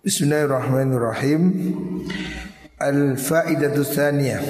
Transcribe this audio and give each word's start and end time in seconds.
Bismillahirrahmanirrahim. 0.00 1.42
Al-faidatu 2.80 3.84
tsaniyah. 3.84 4.40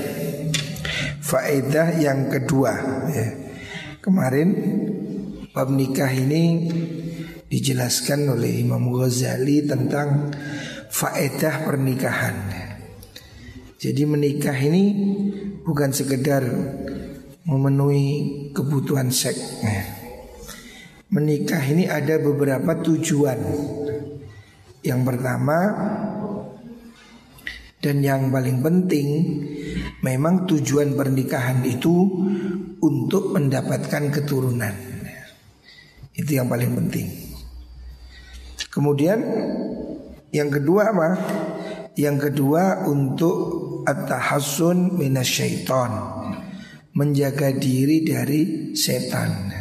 Faedah 1.19 1.99
yang 1.99 2.31
kedua 2.31 2.79
ya. 3.11 3.35
Kemarin 3.99 4.49
bab 5.51 5.75
nikah 5.75 6.07
ini 6.07 6.71
dijelaskan 7.51 8.31
oleh 8.31 8.63
Imam 8.63 8.95
Ghazali 8.95 9.67
tentang 9.67 10.31
faedah 10.87 11.67
pernikahan. 11.67 12.37
Jadi 13.75 14.07
menikah 14.07 14.55
ini 14.55 14.95
bukan 15.67 15.91
sekedar 15.91 16.47
memenuhi 17.43 18.07
kebutuhan 18.55 19.11
seks. 19.11 19.67
Menikah 21.11 21.67
ini 21.67 21.91
ada 21.91 22.23
beberapa 22.23 22.79
tujuan. 22.87 23.43
Yang 24.81 25.01
pertama 25.05 25.59
dan 27.81 28.05
yang 28.05 28.29
paling 28.29 28.61
penting 28.61 29.09
memang 30.05 30.45
tujuan 30.45 30.93
pernikahan 30.97 31.65
itu 31.65 32.09
untuk 32.81 33.33
mendapatkan 33.33 34.13
keturunan. 34.13 34.73
Itu 36.13 36.37
yang 36.37 36.49
paling 36.49 36.77
penting. 36.77 37.09
Kemudian 38.69 39.19
yang 40.31 40.53
kedua 40.53 40.93
apa? 40.93 41.09
Yang 41.97 42.31
kedua 42.31 42.85
untuk 42.89 43.37
at-tahassun 43.89 45.01
minasyaiton. 45.01 45.93
Menjaga 46.91 47.55
diri 47.55 48.03
dari 48.05 48.73
setan. 48.77 49.60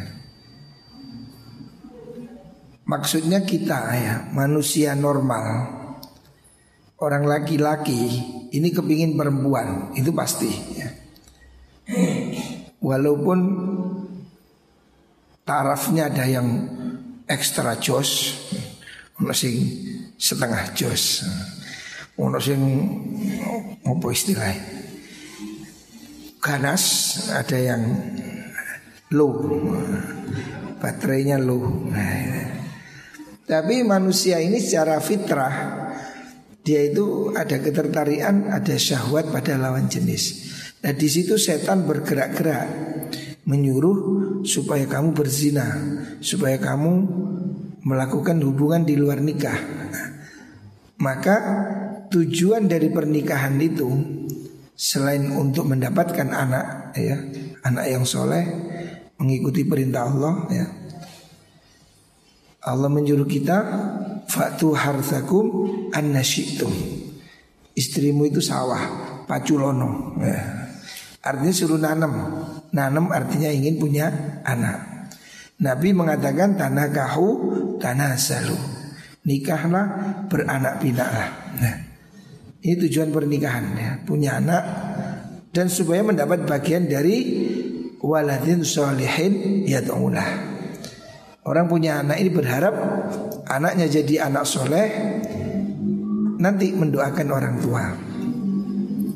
Maksudnya 2.89 3.45
kita 3.45 3.79
ya, 3.93 4.15
manusia 4.33 4.97
normal 4.97 5.77
orang 6.97 7.23
laki-laki 7.29 8.01
ini 8.49 8.73
kepingin 8.73 9.13
perempuan 9.13 9.93
itu 9.93 10.09
pasti 10.09 10.49
ya. 10.73 10.89
Walaupun 12.81 13.39
tarafnya 15.45 16.09
ada 16.09 16.25
yang 16.25 16.47
ekstra 17.29 17.77
jos, 17.77 18.41
ono 19.21 19.37
sing 19.37 19.53
setengah 20.17 20.73
jos, 20.73 21.29
ono 22.17 22.41
sing 22.41 22.61
apa 23.85 24.07
istilahnya 24.09 24.79
ganas, 26.39 26.83
ada 27.35 27.57
yang 27.59 27.83
low, 29.11 29.43
baterainya 30.79 31.35
low. 31.35 31.67
Nah, 31.91 32.58
tapi 33.49 33.81
manusia 33.81 34.37
ini 34.37 34.61
secara 34.61 35.01
fitrah 35.01 35.89
dia 36.61 36.85
itu 36.85 37.33
ada 37.33 37.57
ketertarikan, 37.57 38.53
ada 38.53 38.77
syahwat 38.77 39.33
pada 39.33 39.57
lawan 39.57 39.89
jenis. 39.89 40.53
Nah 40.85 40.93
di 40.93 41.09
situ 41.09 41.33
setan 41.41 41.89
bergerak-gerak 41.89 42.67
menyuruh 43.49 43.97
supaya 44.45 44.85
kamu 44.85 45.17
berzina, 45.17 45.65
supaya 46.21 46.61
kamu 46.61 46.91
melakukan 47.81 48.37
hubungan 48.45 48.85
di 48.85 48.93
luar 49.01 49.17
nikah. 49.17 49.57
Maka 51.01 51.35
tujuan 52.13 52.69
dari 52.69 52.93
pernikahan 52.93 53.57
itu 53.57 53.89
selain 54.77 55.31
untuk 55.33 55.65
mendapatkan 55.73 56.29
anak, 56.29 56.93
ya, 56.95 57.17
anak 57.65 57.85
yang 57.89 58.05
soleh, 58.05 58.45
mengikuti 59.17 59.65
perintah 59.65 60.05
Allah, 60.05 60.33
ya. 60.53 60.65
Allah 62.59 62.91
menyuruh 62.91 63.27
kita 63.27 63.57
Fatu 64.27 64.75
annasyitum 65.95 66.73
Istrimu 67.73 68.27
itu 68.27 68.43
sawah 68.43 69.07
Paculono. 69.23 70.17
Ya. 70.19 70.67
Artinya 71.23 71.53
suruh 71.53 71.79
nanam 71.79 72.13
Nanam 72.75 73.13
artinya 73.13 73.47
ingin 73.53 73.79
punya 73.79 74.11
anak. 74.43 75.07
Nabi 75.61 75.95
mengatakan 75.95 76.59
tanah 76.59 76.87
kahu 76.91 77.29
tanah 77.79 78.19
salu 78.19 78.57
Nikahlah 79.23 79.85
beranak 80.27 80.79
pinaklah 80.79 81.29
nah, 81.59 81.77
Ini 82.59 82.75
tujuan 82.87 83.15
pernikahan 83.15 83.65
ya. 83.79 83.91
Punya 84.03 84.43
anak 84.43 84.63
Dan 85.55 85.71
supaya 85.71 86.03
mendapat 86.03 86.43
bagian 86.43 86.91
dari 86.91 87.47
Waladin 87.99 88.63
solihin 88.63 89.63
yad'ulah 89.67 90.48
Orang 91.49 91.65
punya 91.65 92.05
anak 92.05 92.21
ini 92.21 92.29
berharap 92.29 92.77
anaknya 93.49 93.89
jadi 93.89 94.29
anak 94.29 94.45
soleh 94.45 94.85
nanti 96.37 96.69
mendoakan 96.77 97.27
orang 97.33 97.57
tua. 97.57 97.89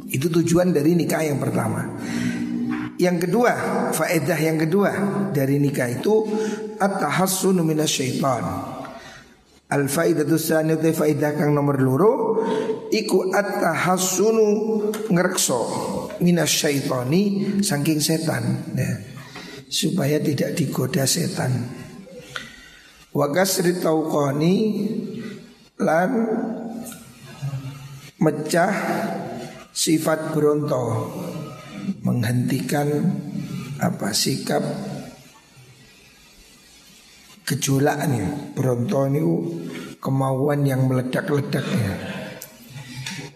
Itu 0.10 0.34
tujuan 0.34 0.74
dari 0.74 0.98
nikah 0.98 1.22
yang 1.30 1.38
pertama. 1.38 1.94
Yang 2.98 3.30
kedua, 3.30 3.54
faedah 3.94 4.40
yang 4.42 4.58
kedua 4.58 4.92
dari 5.30 5.62
nikah 5.62 5.94
itu 5.94 6.26
at-tahassunu 6.82 7.62
minasyaiton. 7.62 8.46
Al 9.70 9.86
faidatu 9.86 10.34
tsaniyatu 10.34 10.90
faidah 10.90 11.38
kang 11.38 11.54
nomor 11.54 11.78
loro 11.78 12.14
iku 12.90 13.30
at-tahassunu 13.30 14.46
ngrekso 15.14 15.62
minasyaitoni 16.18 17.22
saking 17.62 18.02
setan 18.02 18.74
ya. 18.74 18.90
Supaya 19.70 20.18
tidak 20.18 20.58
digoda 20.58 21.06
setan. 21.06 21.83
Wa 23.14 23.30
kasri 23.30 23.78
tauqani 23.78 24.90
lan 25.78 26.12
mecah 28.18 28.74
sifat 29.70 30.34
beronto 30.34 31.14
menghentikan 32.02 32.90
apa 33.78 34.10
sikap 34.18 34.66
gejolaknya. 37.46 38.58
Beronto 38.58 39.06
ini 39.06 39.22
kemauan 40.02 40.66
yang 40.66 40.90
meledak-ledaknya. 40.90 41.94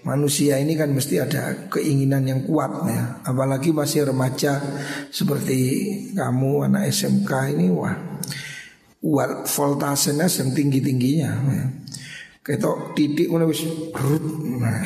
Manusia 0.01 0.57
ini 0.57 0.73
kan 0.73 0.89
mesti 0.89 1.21
ada 1.21 1.69
keinginan 1.69 2.25
yang 2.25 2.41
kuat 2.49 2.71
ya. 2.89 3.21
Apalagi 3.27 3.75
masih 3.75 4.09
remaja 4.09 4.57
seperti 5.13 5.59
kamu 6.15 6.65
anak 6.65 6.89
SMK 6.89 7.29
ini 7.53 7.67
wah 7.69 7.94
voltasenya 9.47 10.28
yang 10.28 10.50
tinggi 10.51 10.79
tingginya. 10.84 11.31
Ketok 12.44 12.95
titik 12.95 13.28
mana 13.28 13.44
wis 13.44 13.63
nah, 13.63 14.79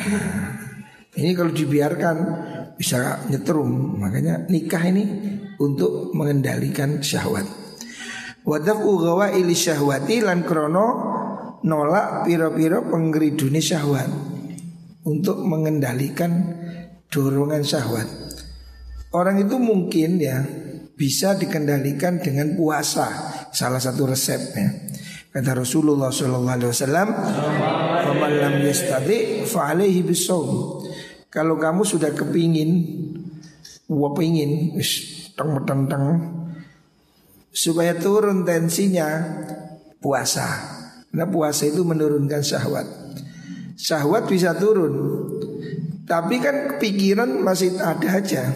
ini 1.14 1.30
kalau 1.34 1.52
dibiarkan 1.54 2.16
bisa 2.74 3.26
nyetrum. 3.30 3.98
Makanya 4.02 4.46
nikah 4.50 4.82
ini 4.86 5.04
untuk 5.58 6.10
mengendalikan 6.14 6.98
syahwat. 6.98 7.46
Wadaf 8.42 8.82
ugawa 8.82 9.30
ili 9.30 9.54
syahwati 9.54 10.18
lan 10.26 10.42
krono 10.42 10.86
nolak 11.62 12.26
piro-piro 12.26 12.90
penggeriduni 12.90 13.62
syahwat 13.62 14.10
untuk 15.06 15.38
mengendalikan 15.46 16.58
dorongan 17.06 17.62
syahwat. 17.62 18.08
Orang 19.14 19.38
itu 19.38 19.60
mungkin 19.62 20.18
ya 20.18 20.42
bisa 20.98 21.38
dikendalikan 21.38 22.18
dengan 22.18 22.58
puasa 22.58 23.31
salah 23.52 23.78
satu 23.78 24.08
resepnya. 24.08 24.90
Kata 25.32 25.56
Rasulullah 25.56 26.12
Sallallahu 26.12 26.56
Alaihi 26.60 26.70
Wasallam, 26.76 27.08
"Faman 28.04 28.32
lam 28.36 28.54
yastadi, 28.60 29.48
fa'alaihi 29.48 30.04
bisawm." 30.04 30.80
Kalau 31.32 31.56
kamu 31.56 31.88
sudah 31.88 32.12
kepingin, 32.12 32.84
wapingin, 33.88 34.76
teng 35.32 35.56
teng 35.64 35.88
teng, 35.88 36.06
supaya 37.48 37.96
turun 37.96 38.44
tensinya, 38.44 39.08
puasa. 40.04 40.44
Karena 41.08 41.24
puasa 41.28 41.64
itu 41.64 41.80
menurunkan 41.80 42.44
syahwat. 42.44 42.84
Syahwat 43.80 44.28
bisa 44.28 44.52
turun, 44.52 44.92
tapi 46.04 46.44
kan 46.44 46.76
pikiran 46.76 47.40
masih 47.40 47.80
ada 47.80 48.20
aja. 48.20 48.52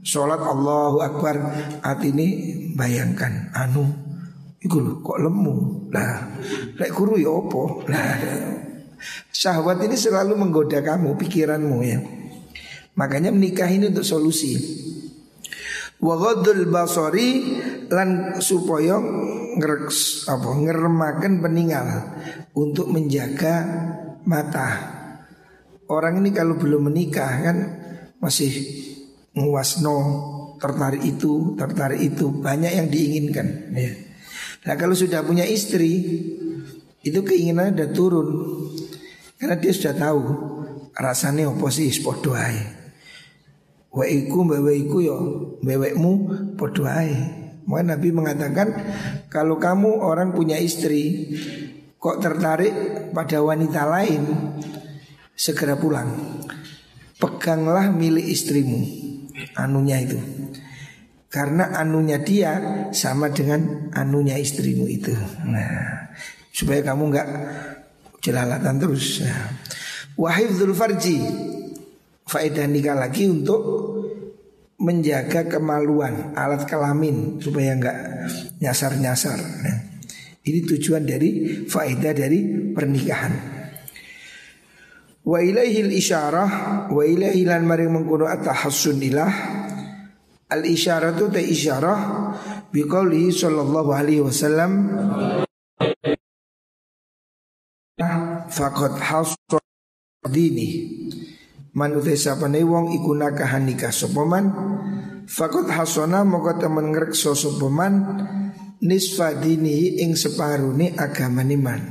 Sholat 0.00 0.40
Allahu 0.40 1.04
Akbar 1.04 1.36
Hati 1.84 2.08
ini 2.08 2.28
bayangkan 2.72 3.52
Anu 3.52 4.09
Iku 4.60 5.00
kok 5.00 5.18
lemu? 5.24 5.88
Lah 5.88 6.36
Lek 6.76 6.92
guru 6.92 7.16
ya 7.16 7.32
opo 7.32 7.80
Lah 7.88 8.20
Syahwat 9.32 9.80
ini 9.80 9.96
selalu 9.96 10.36
menggoda 10.36 10.84
kamu 10.84 11.16
Pikiranmu 11.16 11.78
ya. 11.80 11.98
Makanya 13.00 13.32
menikah 13.32 13.64
ini 13.72 13.88
untuk 13.88 14.04
solusi. 14.04 14.60
Wagodul 15.96 16.68
basori 16.68 17.56
Lan 17.88 18.36
supaya 18.44 19.00
ngereks, 19.56 20.28
apa, 20.28 20.48
Ngeremakan 20.52 21.40
peninggal 21.40 21.86
Untuk 22.52 22.92
menjaga 22.92 23.64
mata. 24.28 24.68
Orang 25.88 26.20
ini 26.20 26.36
kalau 26.36 26.60
belum 26.60 26.92
menikah 26.92 27.32
kan 27.40 27.56
Masih 28.20 28.52
nguasno 29.32 29.96
tertarik 30.60 31.00
itu, 31.00 31.56
tertarik 31.56 32.04
itu. 32.04 32.28
Banyak 32.28 32.72
yang 32.76 32.86
diinginkan. 32.92 33.72
Ya. 33.72 34.09
Nah 34.60 34.74
kalau 34.76 34.92
sudah 34.92 35.24
punya 35.24 35.48
istri 35.48 36.04
itu 37.00 37.20
keinginan 37.24 37.72
udah 37.72 37.88
turun. 37.92 38.28
Karena 39.40 39.56
dia 39.56 39.72
sudah 39.72 39.96
tahu 39.96 40.20
rasanya 40.92 41.48
apa 41.48 41.68
sih 41.72 41.88
podo 42.04 42.36
ae. 42.36 42.60
Wa 43.90 44.04
iku 44.04 44.44
mbewe 44.44 44.72
iku 44.84 44.98
yo 45.00 45.16
mbewekmu 45.64 46.12
podo 46.60 46.84
ae. 46.84 47.40
Maka 47.64 47.96
Nabi 47.96 48.08
mengatakan 48.12 48.68
kalau 49.32 49.56
kamu 49.56 50.02
orang 50.02 50.36
punya 50.36 50.60
istri 50.60 51.32
kok 51.96 52.20
tertarik 52.20 52.72
pada 53.16 53.40
wanita 53.40 53.88
lain 53.88 54.22
segera 55.32 55.80
pulang. 55.80 56.10
Peganglah 57.16 57.92
milik 57.92 58.28
istrimu 58.28 58.80
anunya 59.56 60.04
itu. 60.04 60.20
Karena 61.30 61.70
anunya 61.78 62.18
dia 62.18 62.58
sama 62.90 63.30
dengan 63.30 63.90
anunya 63.94 64.34
istrimu 64.34 64.90
itu. 64.90 65.14
Nah, 65.46 66.10
supaya 66.50 66.82
kamu 66.82 67.02
nggak 67.06 67.28
jelalatan 68.18 68.76
terus. 68.82 69.22
Nah. 69.22 69.46
Wahifdzul 70.18 70.74
farji 70.74 71.22
Faedah 72.30 72.66
nikah 72.70 72.94
lagi 72.94 73.26
untuk 73.26 73.58
menjaga 74.78 75.50
kemaluan 75.50 76.30
alat 76.38 76.62
kelamin 76.62 77.42
supaya 77.42 77.74
nggak 77.74 77.98
nyasar-nyasar. 78.62 79.38
Nah, 79.66 79.76
ini 80.46 80.62
tujuan 80.62 81.02
dari 81.02 81.66
faedah 81.66 82.14
dari 82.14 82.70
pernikahan. 82.70 83.34
Wa 85.26 85.42
ilaihil 85.42 85.90
isyarah 85.90 86.50
wa 86.86 87.02
ilaihilan 87.02 87.66
maring 87.66 87.92
mengkono 87.92 88.30
atahassun 88.30 89.02
ilah 89.04 89.59
al 90.50 90.66
isyaratu 90.66 91.30
ta 91.30 91.38
isyarah 91.38 91.98
biqaulihi 92.74 93.30
sallallahu 93.30 93.90
alaihi 93.94 94.22
wasallam. 94.26 94.72
Faqad 98.50 98.98
hasra 98.98 99.62
dini. 100.26 100.68
Man 101.70 101.94
utai 101.94 102.18
sapane 102.18 102.66
wong 102.66 102.90
iku 102.98 103.14
nakahan 103.14 103.62
nikah 103.62 103.94
sapa 103.94 104.26
man? 104.26 104.50
Faqad 105.30 105.70
hasana 105.70 106.26
temen 106.58 106.90
ngrekso 106.90 107.38
sapa 107.38 107.70
man? 107.70 107.94
Nisfa 108.82 109.38
dini 109.38 110.02
ing 110.02 110.18
separune 110.18 110.98
agama 110.98 111.46
man. 111.46 111.82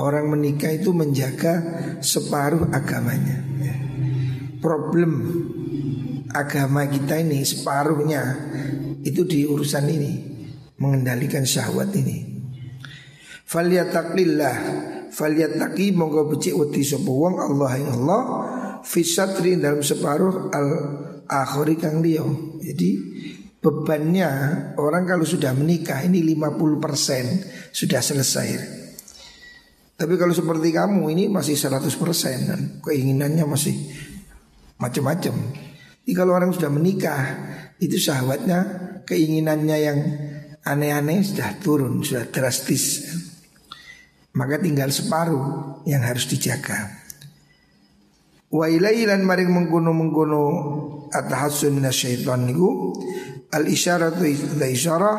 Orang 0.00 0.32
menikah 0.32 0.72
itu 0.74 0.90
menjaga 0.96 1.60
separuh 2.00 2.72
agamanya. 2.72 3.42
Problem 4.58 5.12
agama 6.34 6.84
kita 6.90 7.22
ini 7.22 7.46
separuhnya 7.46 8.22
itu 9.06 9.22
di 9.22 9.46
urusan 9.46 9.86
ini 9.86 10.12
mengendalikan 10.82 11.46
syahwat 11.46 11.94
ini 11.94 12.34
Falyatakillah 13.44 14.56
Falyataki 15.14 15.94
monggo 15.94 16.26
becik 16.26 16.58
wedi 16.58 16.82
sapa 16.82 17.06
wong 17.06 17.38
Allah 17.38 17.70
ing 17.78 17.88
Allah 18.02 18.22
Fisatri 18.82 19.54
dalam 19.56 19.80
separuh 19.80 20.50
al 20.50 20.68
akhiri 21.24 21.80
kang 21.80 22.04
liya. 22.04 22.24
Jadi 22.60 22.90
bebannya 23.64 24.30
orang 24.76 25.08
kalau 25.08 25.24
sudah 25.24 25.56
menikah 25.56 26.04
ini 26.04 26.20
50% 26.36 27.72
sudah 27.72 28.00
selesai. 28.04 28.48
Tapi 29.94 30.14
kalau 30.18 30.34
seperti 30.34 30.74
kamu 30.74 31.00
ini 31.14 31.24
masih 31.30 31.54
100% 31.56 32.50
dan 32.50 32.60
keinginannya 32.82 33.46
masih 33.46 33.78
macam-macam. 34.76 35.32
Jadi 36.04 36.12
kalau 36.12 36.36
orang 36.36 36.52
sudah 36.52 36.68
menikah 36.68 37.22
itu 37.80 37.96
syahwatnya 37.96 38.60
keinginannya 39.08 39.76
yang 39.80 39.98
aneh-aneh 40.68 41.24
sudah 41.24 41.56
turun, 41.64 42.04
sudah 42.04 42.28
drastis. 42.28 43.08
Maka 44.36 44.60
tinggal 44.60 44.92
separuh 44.92 45.80
yang 45.88 46.04
harus 46.04 46.28
dijaga. 46.28 46.92
Wa 48.52 48.68
ilailan 48.68 49.24
maring 49.24 49.48
mengkono 49.48 49.96
mengkono 49.96 50.44
atahassun 51.08 51.80
minasyaiton 51.80 52.52
niku 52.52 52.92
al 53.48 53.64
isyaratu 53.64 54.28
ila 54.28 54.66
isyarah 54.68 55.18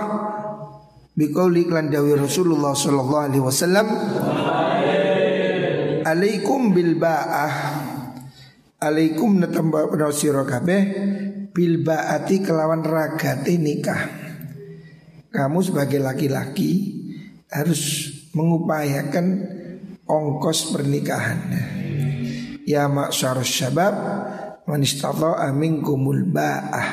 biqauli 1.17 1.65
lan 1.65 1.89
dawi 1.89 2.13
Rasulullah 2.13 2.77
sallallahu 2.77 3.23
alaihi 3.25 3.43
wasallam 3.43 3.87
Alaikum 6.05 6.69
bil 6.69 7.01
ba'ah 7.01 7.74
Alaikum 8.85 9.41
natamba 9.41 9.89
sira 10.13 10.45
kabeh 10.45 10.81
bil 11.49 11.81
ba'ati 11.81 12.45
kelawan 12.45 12.85
ragate 12.85 13.57
nikah 13.57 14.05
Kamu 15.33 15.57
sebagai 15.65 15.97
laki-laki 15.97 16.93
harus 17.49 18.13
mengupayakan 18.37 19.25
ongkos 20.05 20.69
pernikahan. 20.69 21.49
Ya 22.63 22.85
maksyar 22.85 23.41
syabab 23.41 23.95
man 24.69 24.85
istata'a 24.85 25.49
minkumul 25.49 26.29
ba'ah. 26.29 26.87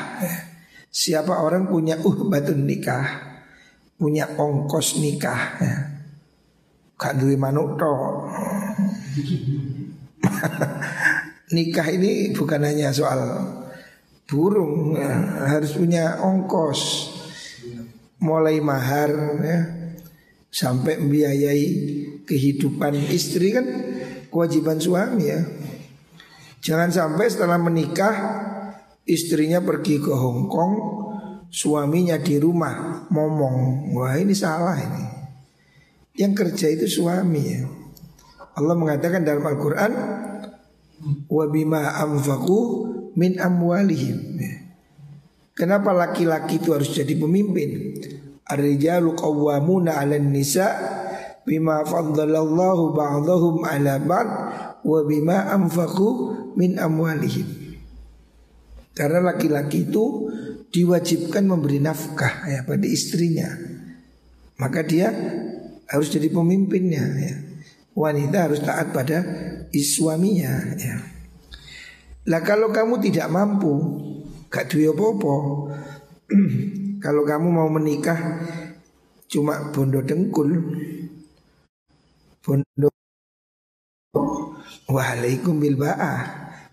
Siapa 0.89 1.45
orang 1.45 1.69
punya 1.69 2.01
uhbatun 2.01 2.67
nikah, 2.67 3.05
punya 3.95 4.33
ongkos 4.33 4.97
nikah. 4.97 5.61
Gak 6.97 7.13
duwe 7.21 7.37
manuk 7.37 7.77
Nikah 11.53 11.87
ini 11.93 12.33
bukan 12.33 12.65
hanya 12.65 12.89
soal 12.89 13.21
burung, 14.25 14.97
ya. 14.97 15.45
harus 15.53 15.77
punya 15.77 16.17
ongkos. 16.17 17.13
Mulai 18.23 18.57
mahar 18.63 19.11
ya, 19.43 19.59
sampai 20.49 20.97
membiayai 20.97 21.65
kehidupan 22.23 22.95
istri 23.11 23.53
kan 23.53 23.65
kewajiban 24.33 24.81
suami 24.81 25.29
ya. 25.29 25.41
Jangan 26.63 26.89
sampai 26.89 27.27
setelah 27.27 27.59
menikah 27.59 28.15
istrinya 29.03 29.59
pergi 29.59 29.99
ke 29.99 30.09
Hong 30.15 30.47
Kong, 30.47 30.73
suaminya 31.51 32.15
di 32.17 32.39
rumah 32.39 33.05
ngomong, 33.11 33.91
wah 33.93 34.15
ini 34.15 34.31
salah 34.31 34.79
ini. 34.79 35.05
Yang 36.15 36.33
kerja 36.33 36.67
itu 36.71 36.85
suami 36.87 37.43
ya. 37.43 37.61
Allah 38.53 38.75
mengatakan 38.77 39.25
dalam 39.25 39.43
Al-Quran, 39.43 39.91
wabima 41.27 41.97
amfaku 41.99 42.59
min 43.17 43.37
amwalihim. 43.37 44.39
Kenapa 45.53 45.93
laki-laki 45.93 46.57
itu 46.57 46.73
harus 46.73 46.89
jadi 46.89 47.13
pemimpin? 47.13 48.01
Ar-rijalu 48.49 49.13
qawwamuna 49.13 50.01
'alan 50.01 50.33
nisa 50.33 50.65
bima 51.45 51.85
faddalallahu 51.85 52.97
ba'dahum 52.97 53.61
'ala 53.61 54.01
ba'd 54.01 54.29
wa 54.81 54.99
bima 55.05 55.53
anfaqu 55.53 56.09
min 56.57 56.81
amwalihim. 56.81 57.77
Karena 58.93 59.33
laki-laki 59.33 59.89
itu 59.89 60.29
diwajibkan 60.73 61.45
memberi 61.45 61.77
nafkah 61.77 62.49
ya 62.49 62.65
pada 62.65 62.85
istrinya. 62.89 63.49
Maka 64.57 64.85
dia 64.85 65.09
harus 65.89 66.09
jadi 66.09 66.33
pemimpinnya 66.33 67.05
ya. 67.21 67.35
Wanita 67.93 68.49
harus 68.49 68.61
taat 68.65 68.89
pada 68.89 69.21
suaminya 69.69 70.73
ya. 70.77 70.97
Lah 72.29 72.41
kalau 72.41 72.73
kamu 72.73 73.03
tidak 73.03 73.29
mampu, 73.29 73.73
gak 74.49 74.71
duwe 74.71 74.89
apa-apa, 74.89 75.35
Kalau 77.03 77.27
kamu 77.27 77.51
mau 77.51 77.67
menikah 77.67 78.39
cuma 79.27 79.75
bondo 79.75 79.99
dengkul. 79.99 80.55
Bondo. 82.39 82.87
Waalaikum 84.87 85.59
bil 85.59 85.75
ba'ah. 85.75 86.19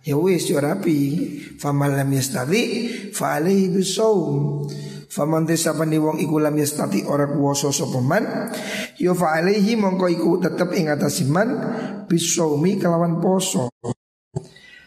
Ya 0.07 0.15
wis 0.15 0.47
yo 0.47 0.63
rapi. 0.63 1.19
Faman 1.59 1.99
lam 1.99 2.15
Fa 3.11 3.43
alaihi 3.43 3.75
bisawm 3.75 4.71
Faman 5.11 5.43
desa 5.43 5.75
pandi 5.75 5.99
wong 5.99 6.23
iku 6.23 6.39
lam 6.39 6.55
yastati 6.55 7.03
ora 7.03 7.27
kuwasa 7.27 7.75
sapa 7.75 7.99
man? 7.99 8.55
Ya 8.95 9.11
fa 9.11 9.35
alaihi 9.35 9.75
mongko 9.75 10.07
iku 10.07 10.31
tetep 10.39 10.71
ing 10.79 10.87
atas 10.87 11.27
iman 11.27 11.49
bisawmi 12.07 12.79
kelawan 12.79 13.19
poso. 13.19 13.75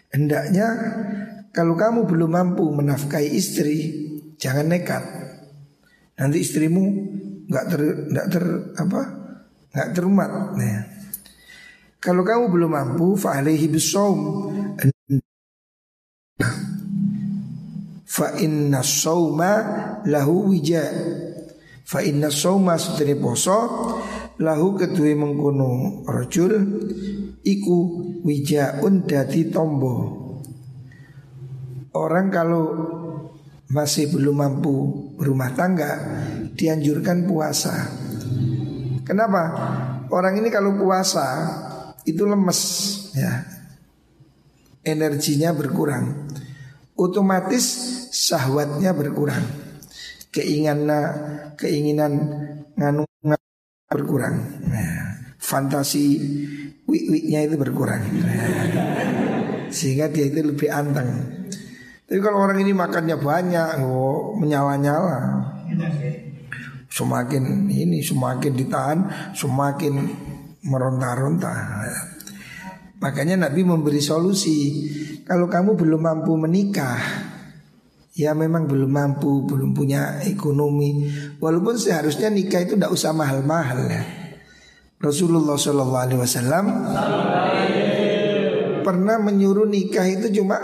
Hendaknya 0.08 0.68
kalau 1.52 1.76
kamu 1.76 2.08
belum 2.08 2.32
mampu 2.32 2.64
menafkahi 2.72 3.36
istri 3.36 3.78
jangan 4.40 4.72
nekat. 4.72 5.04
Nanti 6.16 6.40
istrimu 6.40 6.84
nggak 7.54 7.66
ter 7.68 7.82
nggak 8.10 8.28
ter 8.32 8.44
apa 8.80 9.02
nggak 9.74 9.90
terumat 9.92 10.32
nah. 10.56 10.82
kalau 12.00 12.24
kamu 12.24 12.50
belum 12.50 12.72
mampu 12.72 13.20
fa'alaihi 13.20 13.68
bisawm 13.68 14.20
fa 18.14 18.38
inna 18.38 18.86
sawma 18.86 19.52
lahu 20.06 20.54
wija 20.54 20.86
fa 21.82 22.06
inna 22.06 22.30
sawma 22.30 22.78
sedene 22.78 23.18
poso 23.18 23.58
lahu 24.38 24.78
kedue 24.78 25.18
mengkono 25.18 26.06
rajul 26.06 26.54
iku 27.42 27.78
wijaun 28.22 29.10
dadi 29.10 29.50
tombo 29.50 29.94
orang 31.98 32.30
kalau 32.30 32.66
masih 33.74 34.14
belum 34.14 34.38
mampu 34.38 34.74
berumah 35.18 35.58
tangga 35.58 35.92
dianjurkan 36.54 37.26
puasa. 37.26 37.90
Kenapa? 39.02 39.44
Orang 40.14 40.38
ini 40.38 40.54
kalau 40.54 40.78
puasa 40.78 41.26
itu 42.06 42.24
lemes 42.24 42.62
ya. 43.18 43.50
Energinya 44.84 45.56
berkurang. 45.56 46.30
Otomatis 46.94 47.66
syahwatnya 48.14 48.94
berkurang. 48.94 49.42
Keinginan 50.30 50.86
keinginan 51.58 52.14
nganu 52.78 53.10
berkurang. 53.90 54.38
Nah, 54.70 55.34
fantasi 55.42 56.22
wik-wiknya 56.86 57.50
itu 57.50 57.56
berkurang. 57.58 58.02
Sehingga 59.74 60.10
dia 60.14 60.30
itu 60.30 60.46
lebih 60.46 60.70
anteng. 60.70 61.10
Tapi 62.06 62.20
kalau 62.22 62.46
orang 62.46 62.62
ini 62.62 62.78
makannya 62.78 63.18
banyak, 63.18 63.82
oh, 63.82 64.38
menyala-nyala. 64.38 65.50
Semakin 66.94 67.66
ini 67.74 68.06
semakin 68.06 68.54
ditahan, 68.54 69.00
semakin 69.34 69.94
meronta-ronta. 70.62 71.54
Makanya 73.02 73.50
Nabi 73.50 73.66
memberi 73.66 73.98
solusi. 73.98 74.90
Kalau 75.26 75.50
kamu 75.50 75.74
belum 75.74 76.02
mampu 76.06 76.38
menikah, 76.38 77.02
ya 78.14 78.38
memang 78.38 78.70
belum 78.70 78.90
mampu, 78.90 79.46
belum 79.46 79.74
punya 79.74 80.22
ekonomi. 80.24 81.10
Walaupun 81.42 81.76
seharusnya 81.78 82.30
nikah 82.30 82.62
itu 82.62 82.78
tidak 82.78 82.94
usah 82.94 83.12
mahal-mahal 83.12 83.90
ya. 83.90 84.04
Rasulullah 85.04 85.60
Shallallahu 85.60 86.00
Alaihi 86.00 86.20
Wasallam 86.24 86.66
pernah 88.88 89.20
menyuruh 89.20 89.68
nikah 89.68 90.08
itu 90.08 90.32
cuma 90.40 90.56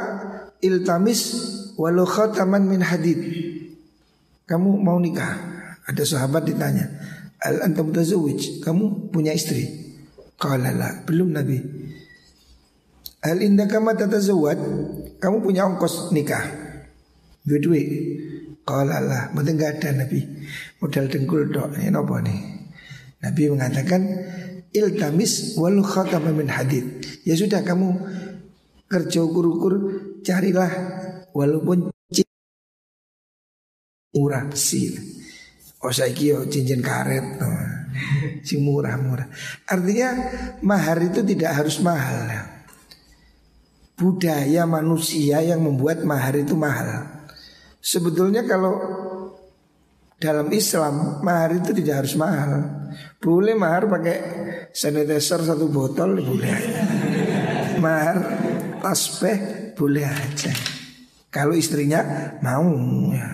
iltamis 0.64 1.22
walau 1.76 2.08
khataman 2.08 2.64
min 2.64 2.80
hadid. 2.80 3.20
Kamu 4.48 4.80
mau 4.80 4.98
nikah? 4.98 5.60
Ada 5.90 6.06
sahabat 6.06 6.46
ditanya, 6.46 6.86
Al 7.42 7.66
antum? 7.66 7.90
Kamu 7.94 9.10
punya 9.10 9.34
istri? 9.34 9.66
Qala 10.40 10.72
la, 10.72 10.90
belum 11.04 11.34
Nabi. 11.34 11.58
Al 13.26 13.44
indaka 13.44 13.82
ma? 13.84 13.94
Kamu 13.94 15.38
punya 15.44 15.68
ongkos 15.68 16.16
nikah? 16.16 16.44
Duit-duit. 17.44 17.88
Qala 18.68 19.02
la, 19.02 19.34
mungkin 19.34 19.58
enggak 19.58 19.82
ada 19.82 20.06
Nabi. 20.06 20.22
Modal 20.78 21.10
dengkul 21.10 21.50
dok. 21.50 21.74
Ini 21.74 21.90
apa 21.90 22.16
nih? 22.22 22.40
Nabi 23.20 23.42
mengatakan 23.50 24.02
iltamis 24.70 25.58
wal 25.58 25.82
khatam 25.82 26.30
min 26.32 26.48
hadid. 26.48 27.02
Ya 27.26 27.34
sudah 27.34 27.66
kamu 27.66 27.98
kerja 28.86 29.26
ukur-ukur 29.26 29.74
carilah 30.22 30.70
walaupun 31.34 31.90
murah 34.14 34.46
sih. 34.54 34.94
Oh 35.82 35.90
saya 35.90 36.14
kio 36.14 36.46
cincin 36.46 36.84
karet. 36.84 37.26
Si 38.48 38.56
murah-murah 38.56 39.28
Artinya 39.68 40.10
mahar 40.64 41.04
itu 41.04 41.20
tidak 41.26 41.52
harus 41.58 41.84
mahal 41.84 42.32
Budaya 43.98 44.64
manusia 44.64 45.44
yang 45.44 45.66
membuat 45.66 46.08
mahar 46.08 46.38
itu 46.40 46.56
mahal 46.56 47.19
Sebetulnya 47.80 48.44
kalau 48.44 48.76
dalam 50.20 50.52
Islam 50.52 51.24
mahar 51.24 51.56
itu 51.56 51.72
tidak 51.72 52.04
harus 52.04 52.20
mahal 52.20 52.52
Boleh 53.24 53.56
mahar 53.56 53.88
pakai 53.88 54.18
sanitizer 54.76 55.40
satu 55.48 55.72
botol 55.72 56.20
boleh 56.20 56.60
Mahar 57.80 58.18
tasbih 58.84 59.72
boleh 59.80 60.04
aja. 60.04 60.52
Kalau 61.32 61.56
istrinya 61.56 62.04
mau 62.44 62.68
ya. 63.16 63.32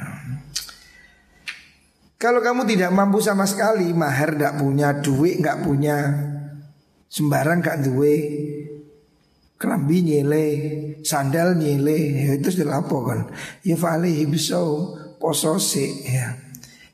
Kalau 2.21 2.39
kamu 2.39 2.69
tidak 2.69 2.93
mampu 2.93 3.17
sama 3.19 3.49
sekali, 3.49 3.89
mahar 3.91 4.37
tidak 4.37 4.61
punya, 4.61 4.93
duit 5.01 5.41
nggak 5.41 5.61
punya, 5.65 5.97
sembarang 7.11 7.59
gak 7.59 7.85
duwe, 7.85 8.15
kelambi 9.55 10.03
nyele, 10.03 10.45
sandal 11.01 11.55
nyele, 11.55 11.97
ya 12.27 12.31
itu 12.35 12.51
sudah 12.51 12.83
apa 12.83 12.97
kan? 13.07 13.19
Ya 13.63 13.75
fa'alaihi 13.79 14.27
bisau 14.27 14.95
poso 15.17 15.55
si, 15.59 15.87
ya. 16.11 16.35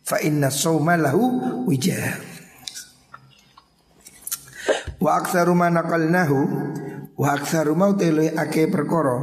Fa 0.06 0.22
inna 0.22 0.54
sawma 0.54 0.98
lahu 0.98 1.24
wijah. 1.66 2.18
Wa 5.02 5.18
aktsaru 5.18 5.58
ma 5.58 5.74
naqalnahu 5.74 6.40
wa 7.18 7.28
aktsaru 7.34 7.74
ma 7.74 7.90
ake 7.98 8.70
perkara. 8.70 9.18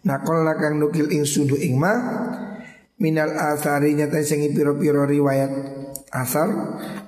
Nakol 0.00 0.44
kang 0.56 0.80
nukil 0.80 1.12
ing 1.12 1.28
sundu 1.28 1.60
ing 1.60 1.76
ma 1.76 1.92
minal 3.00 3.32
athari 3.32 3.96
nyata 3.96 4.20
sing 4.20 4.44
piro-piro 4.52 5.08
riwayat 5.08 5.79
asar 6.10 6.50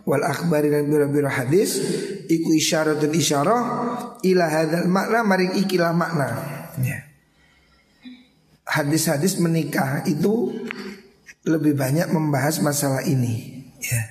wal 0.07 0.23
akhbari 0.23 0.71
dan 0.71 0.87
piro-piro 0.87 1.27
hadis 1.27 1.79
iku 2.31 2.55
isyaratun 2.55 3.11
isyarah 3.11 3.61
ila 4.23 4.45
hadal 4.47 4.87
makna 4.87 5.27
mari 5.27 5.47
ikilah 5.59 5.91
makna 5.91 6.29
ya. 6.81 6.99
Hadis-hadis 8.63 9.37
menikah 9.43 10.07
itu 10.09 10.55
lebih 11.45 11.75
banyak 11.75 12.09
membahas 12.15 12.63
masalah 12.63 13.03
ini 13.03 13.67
ya. 13.83 14.03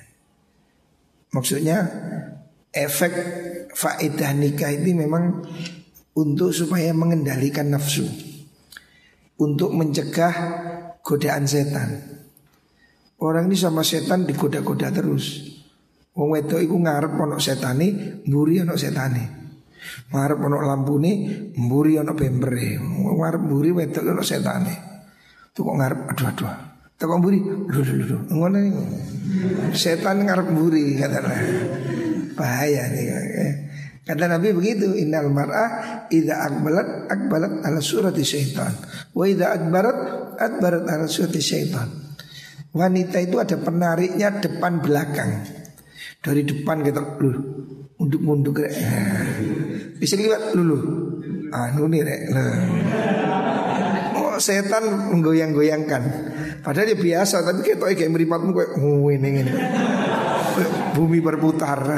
Maksudnya 1.32 1.88
efek 2.70 3.12
faedah 3.72 4.36
nikah 4.36 4.68
ini 4.68 4.92
memang 4.92 5.40
untuk 6.12 6.52
supaya 6.52 6.92
mengendalikan 6.92 7.72
nafsu 7.72 8.04
Untuk 9.40 9.74
mencegah 9.74 10.34
godaan 11.02 11.48
setan. 11.48 12.21
Orang 13.22 13.46
ini 13.46 13.54
sama 13.54 13.86
setan 13.86 14.26
digoda-goda 14.26 14.90
terus. 14.90 15.46
Wong 16.18 16.34
wedok 16.34 16.58
iku 16.58 16.74
ngarep 16.74 17.14
ana 17.14 17.38
setane, 17.38 18.18
mburi 18.26 18.58
ana 18.66 18.74
setane. 18.74 19.24
Ngarep 20.10 20.42
ana 20.42 20.58
lampune, 20.74 21.12
mburi 21.54 22.02
ana 22.02 22.18
bembere. 22.18 22.82
Ngarep 22.82 23.42
mburi 23.46 23.70
wedok 23.70 24.02
ana 24.10 24.26
setane. 24.26 24.74
Tuh 25.54 25.62
kok 25.62 25.76
ngarep 25.78 26.00
aduh 26.10 26.26
aduh. 26.34 26.52
Tuh 26.98 27.06
kok 27.06 27.18
mburi, 27.22 27.38
lho 27.46 27.80
lho 27.86 27.94
lho. 28.10 28.18
Ngono 28.34 28.58
Setan 29.70 30.26
ngarep 30.26 30.46
mburi 30.50 30.98
katanya. 30.98 31.38
Bahaya 32.34 32.90
nih. 32.90 33.06
Kata 34.02 34.26
Nabi 34.26 34.50
begitu, 34.50 34.98
innal 34.98 35.30
mar'ah 35.30 35.70
idza 36.10 36.42
akbalat 36.42 37.06
akbalat 37.06 37.62
ala 37.62 37.78
surati 37.78 38.26
syaitan. 38.26 38.74
Wa 39.14 39.30
idza 39.30 39.54
adbarat 39.54 39.98
adbarat 40.42 40.90
ala 40.90 41.06
surati 41.06 41.38
syaitan. 41.38 42.11
Wanita 42.72 43.20
itu 43.20 43.36
ada 43.36 43.60
penariknya 43.60 44.40
depan 44.40 44.80
belakang. 44.80 45.44
Dari 46.24 46.40
depan 46.40 46.80
kita 46.80 47.20
lu 47.20 47.30
unduk-unduk 48.00 48.64
rek. 48.64 48.72
Bisa 50.00 50.16
lihat 50.16 50.56
lulu. 50.56 50.80
Ah 51.52 51.68
nuni 51.76 52.00
rek. 52.00 52.32
Oh 54.16 54.40
setan 54.40 55.12
menggoyang-goyangkan. 55.12 56.02
Padahal 56.64 56.88
dia 56.88 56.96
biasa 56.96 57.44
tapi 57.44 57.60
kayak 57.60 57.92
kayak 57.92 58.08
meripatmu 58.08 58.56
kayak 58.56 58.72
oh, 58.80 59.12
ini 59.12 59.28
ini. 59.44 59.52
Bumi 60.96 61.20
berputar. 61.20 61.80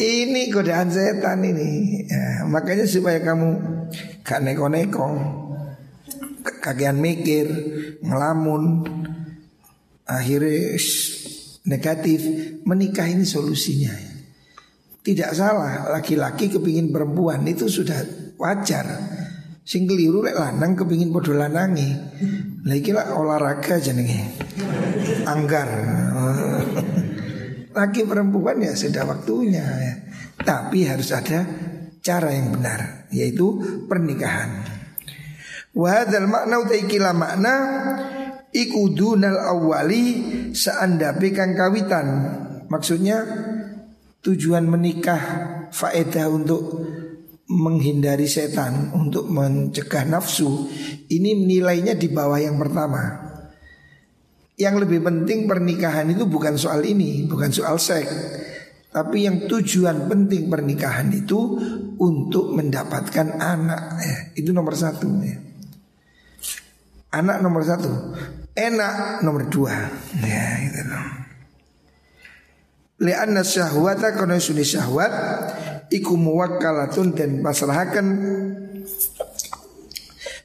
Ini 0.00 0.48
godaan 0.48 0.88
setan 0.88 1.44
ini 1.44 2.00
ya, 2.08 2.48
Makanya 2.48 2.88
supaya 2.88 3.20
kamu 3.20 3.52
Gak 4.24 4.40
neko-neko 4.40 5.04
Kagian 6.60 7.00
mikir 7.00 7.46
Ngelamun 8.04 8.84
Akhirnya 10.04 10.76
negatif 11.66 12.20
Menikah 12.68 13.08
ini 13.08 13.24
solusinya. 13.24 13.96
Tidak 15.00 15.30
salah 15.32 15.88
Laki-laki 15.90 16.52
kepingin 16.52 16.92
perempuan 16.92 17.42
Itu 17.48 17.66
sudah 17.66 17.98
wajar. 18.40 18.86
Sing 19.60 19.86
keliru 19.86 20.24
lek 20.24 20.34
lanang 20.34 20.74
kepingin 20.74 21.14
podo 21.14 21.30
lanangi. 21.36 21.94
Lagi 22.66 22.90
lah 22.90 23.14
olahraga 23.14 23.78
jenenge. 23.78 24.18
Anggar. 25.28 25.68
Laki 27.70 28.02
perempuan 28.02 28.58
ya 28.58 28.74
sudah 28.74 29.06
waktunya 29.06 29.62
ya. 29.62 29.94
Tapi 30.42 30.88
harus 30.88 31.14
ada 31.14 31.46
cara 32.02 32.32
yang 32.34 32.50
benar 32.50 33.06
yaitu 33.12 33.62
pernikahan. 33.86 34.79
Wahadal 35.70 36.26
makna 36.26 36.58
utaikila 36.66 37.14
makna 37.14 37.54
ikudunal 38.50 39.38
awali 39.38 40.04
seandape 40.50 41.30
kang 41.30 41.54
kawitan. 41.54 42.06
Maksudnya 42.66 43.22
tujuan 44.22 44.66
menikah 44.66 45.22
faedah 45.70 46.26
untuk 46.30 46.62
menghindari 47.50 48.30
setan, 48.30 48.94
untuk 48.94 49.26
mencegah 49.26 50.06
nafsu. 50.06 50.70
Ini 51.10 51.34
nilainya 51.34 51.98
di 51.98 52.06
bawah 52.10 52.38
yang 52.38 52.58
pertama. 52.58 53.30
Yang 54.54 54.86
lebih 54.86 55.00
penting 55.02 55.50
pernikahan 55.50 56.06
itu 56.12 56.28
bukan 56.30 56.54
soal 56.54 56.86
ini, 56.86 57.26
bukan 57.26 57.50
soal 57.50 57.80
seks. 57.80 58.12
Tapi 58.90 59.22
yang 59.22 59.46
tujuan 59.46 60.10
penting 60.10 60.50
pernikahan 60.50 61.14
itu 61.14 61.58
untuk 61.98 62.54
mendapatkan 62.54 63.38
anak. 63.38 63.82
Ya, 64.02 64.18
itu 64.34 64.50
nomor 64.50 64.74
satu. 64.74 65.06
Ya. 65.22 65.49
Anak 67.10 67.42
nomor 67.42 67.66
satu, 67.66 67.90
enak 68.54 69.26
nomor 69.26 69.50
dua. 69.50 69.90
Ya, 70.22 70.46
gitu 70.62 70.80
loh. 70.86 71.06
Lianna 73.00 73.42
syahwata 73.42 74.14
kono 74.14 74.36
suni 74.38 74.62
syahwat 74.62 75.12
iku 75.90 76.14
muwakkalatun 76.14 77.16
dan 77.16 77.40
pasrahaken 77.40 78.06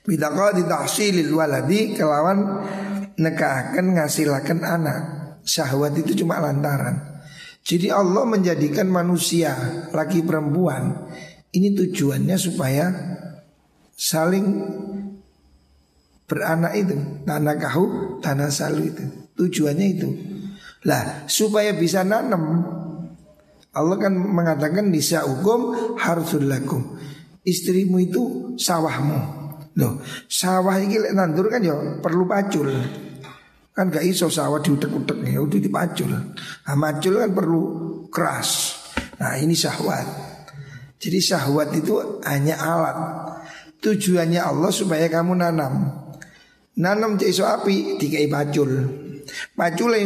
Bidaqadi 0.06 0.70
tahsilil 0.70 1.34
waladi 1.34 1.98
kelawan 1.98 2.62
nekahaken 3.18 3.98
ngasilaken 3.98 4.62
anak. 4.62 5.00
Syahwat 5.42 5.98
itu 5.98 6.22
cuma 6.26 6.38
lantaran. 6.38 7.26
Jadi 7.66 7.90
Allah 7.90 8.22
menjadikan 8.30 8.86
manusia 8.86 9.58
laki 9.90 10.22
perempuan 10.22 11.10
ini 11.50 11.74
tujuannya 11.74 12.38
supaya 12.38 12.86
saling 13.98 14.46
beranak 16.26 16.74
itu 16.78 16.96
tanah 17.26 17.56
kahu 17.58 17.86
tanah 18.22 18.50
salu 18.50 18.90
itu 18.90 19.04
tujuannya 19.38 19.86
itu 19.94 20.10
lah 20.86 21.26
supaya 21.30 21.74
bisa 21.74 22.02
nanam 22.02 22.66
Allah 23.76 23.98
kan 24.00 24.14
mengatakan 24.16 24.90
nisa 24.90 25.26
hukum 25.26 25.96
harsul 25.98 26.50
lakum 26.50 26.98
istrimu 27.46 28.02
itu 28.02 28.56
sawahmu 28.58 29.46
Loh, 29.76 30.00
sawah 30.32 30.80
ini 30.80 30.96
lek 30.96 31.12
nandur 31.12 31.52
kan 31.52 31.60
ya 31.60 31.76
perlu 32.00 32.24
pacul. 32.24 32.72
Kan 33.76 33.92
gak 33.92 34.08
iso 34.08 34.32
sawah 34.32 34.64
diutek-utek 34.64 35.20
ya 35.28 35.44
udah 35.44 35.60
dipacul. 35.60 36.08
Nah, 36.08 36.76
macul 36.80 37.20
kan 37.20 37.32
perlu 37.36 37.62
keras. 38.08 38.80
Nah, 39.20 39.36
ini 39.36 39.52
syahwat. 39.52 40.08
Jadi 40.96 41.20
syahwat 41.20 41.76
itu 41.76 42.24
hanya 42.24 42.56
alat. 42.56 42.98
Tujuannya 43.84 44.40
Allah 44.40 44.72
supaya 44.72 45.12
kamu 45.12 45.44
nanam. 45.44 46.05
Nanam 46.76 47.16
cek 47.16 47.32
iso 47.32 47.48
api 47.48 47.96
dikai 47.96 48.28
pacul. 48.28 48.72
Pacule 49.56 50.02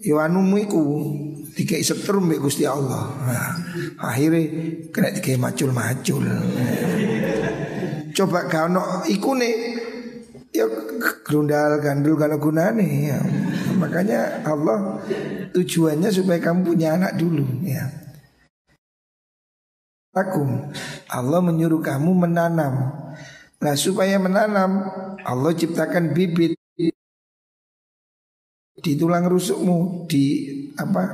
Yohanumu 0.00 0.56
ya 0.56 0.64
iku 0.64 0.82
dikai 1.52 1.84
setrum 1.84 2.32
Gusti 2.40 2.64
Allah. 2.64 3.12
Nah, 3.12 3.52
akhirnya 4.00 4.42
kena 4.88 5.12
dikai 5.12 5.36
macul-macul. 5.36 6.24
Coba 8.16 8.48
kau 8.48 9.04
ikune 9.06 9.50
ya 10.48 10.64
gerundal 11.28 11.76
gandul 11.84 12.16
kalau 12.16 12.40
gunane 12.40 13.12
ya. 13.12 13.20
Makanya 13.76 14.42
Allah 14.48 15.04
tujuannya 15.52 16.08
supaya 16.08 16.40
kamu 16.40 16.72
punya 16.72 16.96
anak 16.96 17.20
dulu 17.20 17.44
ya. 17.62 17.84
Aku 20.16 20.72
Allah 21.12 21.40
menyuruh 21.44 21.84
kamu 21.84 22.10
menanam. 22.26 23.06
Nah 23.58 23.74
supaya 23.74 24.22
menanam 24.22 24.86
Allah 25.26 25.52
ciptakan 25.54 26.14
bibit 26.14 26.54
di 28.78 28.92
tulang 28.94 29.26
rusukmu 29.26 30.06
di 30.06 30.46
apa 30.78 31.04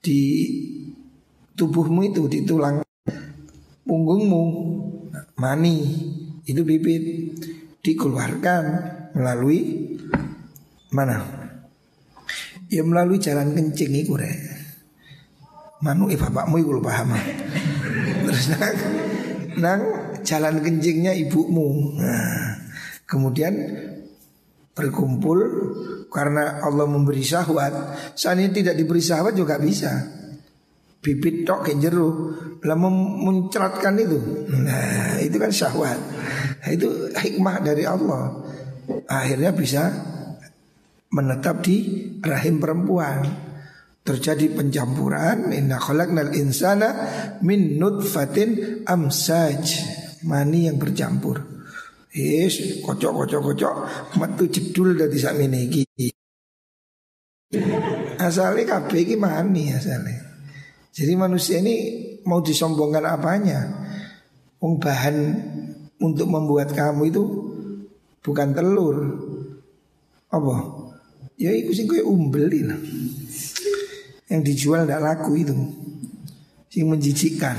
di 0.00 0.20
tubuhmu 1.52 2.08
itu 2.08 2.24
di 2.32 2.48
tulang 2.48 2.80
punggungmu 3.84 4.44
mani 5.36 5.76
itu 6.48 6.64
bibit 6.64 7.04
dikeluarkan 7.84 8.64
melalui 9.12 9.92
mana? 10.88 11.20
Ya 12.68 12.84
melalui 12.84 13.20
jalan 13.20 13.52
kencing 13.52 13.92
itu 13.92 14.16
re. 14.16 14.32
Manu 15.84 16.08
eh 16.08 16.16
bapakmu 16.16 16.60
itu 16.60 16.80
paham. 16.80 17.16
Terus 18.28 18.46
nang, 19.58 19.82
jalan 20.22 20.62
kencingnya 20.62 21.12
ibumu. 21.18 21.98
Nah, 21.98 22.58
kemudian 23.04 23.54
berkumpul 24.78 25.38
karena 26.14 26.62
Allah 26.62 26.86
memberi 26.86 27.26
syahwat. 27.26 27.74
Seandainya 28.14 28.62
tidak 28.62 28.74
diberi 28.78 29.02
syahwat 29.02 29.34
juga 29.34 29.58
bisa. 29.58 29.90
Bibit 31.02 31.42
tok 31.42 31.66
ke 31.66 31.72
jeru. 31.82 32.34
Lah 32.62 32.78
memuncratkan 32.78 33.98
itu. 33.98 34.18
Nah 34.54 35.18
itu 35.18 35.36
kan 35.38 35.50
syahwat. 35.50 35.98
Nah, 36.62 36.70
itu 36.70 37.10
hikmah 37.14 37.62
dari 37.62 37.82
Allah. 37.86 38.34
Akhirnya 39.10 39.50
bisa 39.50 39.90
menetap 41.10 41.64
di 41.64 42.06
rahim 42.20 42.60
perempuan 42.60 43.47
terjadi 44.08 44.56
pencampuran 44.56 45.52
inna 45.52 45.76
khalaqnal 45.76 46.32
insana 46.32 46.88
min 47.44 47.76
nutfatin 47.76 48.80
amsaj 48.88 49.60
mani 50.24 50.64
yang 50.72 50.80
bercampur 50.80 51.44
yes 52.16 52.80
kocok 52.80 53.12
kocok 53.28 53.40
kocok 53.52 53.74
metu 54.16 54.48
jedul 54.48 54.96
dari 54.96 55.18
sakmene 55.20 55.68
iki 55.68 55.84
asale 58.16 58.64
kabeh 58.64 58.98
iki 59.04 59.20
mani 59.20 59.76
asale 59.76 60.28
jadi 60.98 61.14
manusia 61.14 61.62
ini 61.62 61.76
mau 62.26 62.42
disombongkan 62.42 63.06
apanya? 63.06 63.70
Wong 64.58 64.82
bahan 64.82 65.16
untuk 66.02 66.26
membuat 66.26 66.74
kamu 66.74 67.14
itu 67.14 67.22
bukan 68.18 68.50
telur. 68.50 68.96
Apa? 70.26 70.54
Ya 71.38 71.54
itu 71.54 71.70
sih 71.70 71.86
kayak 71.86 72.02
umbel 72.02 72.50
lah. 72.66 72.82
Yang 74.28 74.40
dijual 74.52 74.84
tidak 74.84 75.00
laku 75.04 75.40
itu. 75.40 75.56
Sing 76.68 76.84
menjijikkan. 76.84 77.56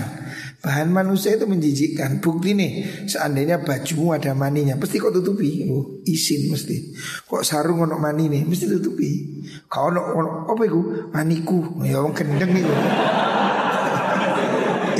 Bahan 0.61 0.93
manusia 0.93 1.33
itu 1.33 1.49
menjijikkan. 1.49 2.21
Bukti 2.21 2.53
nih, 2.53 2.71
seandainya 3.09 3.65
bajumu 3.65 4.13
ada 4.13 4.37
maninya, 4.37 4.77
pasti 4.77 5.01
kok 5.01 5.09
tutupi. 5.09 5.65
Oh, 5.65 6.03
isin 6.05 6.51
mesti. 6.53 6.93
Kok 7.25 7.41
sarung 7.41 7.81
ono 7.81 7.97
mani 7.97 8.29
nih, 8.29 8.45
mesti 8.45 8.69
tutupi. 8.69 9.41
Kau 9.65 9.89
ono, 9.89 10.01
ono 10.13 10.29
apa 10.45 10.61
itu? 10.67 11.09
Maniku. 11.09 11.81
Ya 11.81 11.97
orang 11.97 12.13
kendeng 12.13 12.53
itu. 12.53 12.73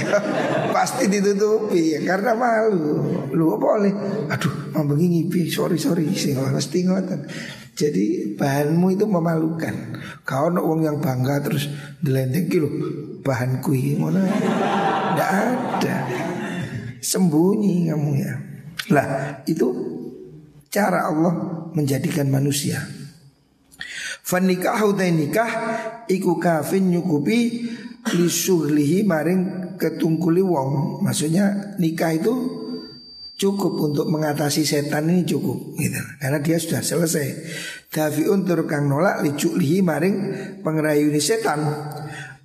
pasti 0.80 1.12
ditutupi 1.12 2.00
ya 2.00 2.00
karena 2.08 2.32
malu. 2.34 3.04
Lu 3.36 3.60
apa 3.60 3.68
oleh? 3.78 3.94
Aduh, 4.32 4.72
mau 4.74 4.88
ngipi. 4.88 5.52
Sorry 5.52 5.76
sorry 5.76 6.08
sih 6.16 6.34
mesti 6.40 6.88
ngoten. 6.88 7.20
Jadi 7.80 8.36
bahanmu 8.36 8.92
itu 8.92 9.08
memalukan. 9.08 9.72
Kau 10.28 10.52
nak 10.52 10.68
uang 10.68 10.84
yang 10.84 11.00
bangga 11.00 11.39
terus 11.39 11.72
dilenteng 12.04 12.52
kilo 12.52 12.68
bahan 13.24 13.63
kui 13.63 13.96
mana? 13.96 14.28
Tidak 14.28 15.32
ada. 15.32 15.96
Sembunyi 17.00 17.88
kamu 17.88 18.12
ya. 18.20 18.34
Lah 18.92 19.08
itu 19.48 19.72
cara 20.68 21.08
Allah 21.08 21.72
menjadikan 21.72 22.28
manusia. 22.28 22.84
Fanikahu 24.28 25.00
nikah 25.00 25.52
iku 26.12 26.36
kafin 26.36 26.92
nyukupi 26.92 27.72
lisuhlihi 28.12 29.08
maring 29.08 29.74
ketungkuli 29.80 30.44
wong. 30.44 31.00
Maksudnya 31.00 31.80
nikah 31.80 32.12
itu 32.12 32.59
cukup 33.39 33.80
untuk 33.80 34.12
mengatasi 34.12 34.67
setan 34.67 35.08
ini 35.08 35.23
cukup 35.23 35.80
gitu. 35.80 36.02
Karena 36.19 36.43
dia 36.43 36.60
sudah 36.60 36.84
selesai. 36.84 37.28
Tapi 37.88 38.28
untuk 38.28 38.67
kang 38.67 38.91
nolak 38.91 39.23
lihi 39.23 39.80
maring 39.80 40.15
pengerayuni 40.60 41.23
setan. 41.23 41.63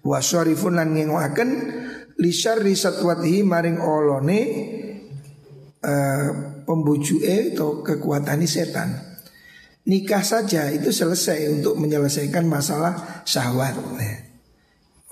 Wasorifun 0.07 0.79
lan 0.79 0.95
ngengoaken 0.95 1.51
lisari 2.23 2.79
satwatihi 2.79 3.43
maring 3.43 3.83
olone 3.83 4.41
uh, 5.83 6.29
pembujuke 6.63 7.57
atau 7.57 7.83
kekuatan 7.83 8.47
setan. 8.47 8.95
Nikah 9.85 10.25
saja 10.25 10.73
itu 10.73 10.89
selesai 10.89 11.53
untuk 11.53 11.77
menyelesaikan 11.77 12.49
masalah 12.49 13.25
syahwat. 13.29 13.77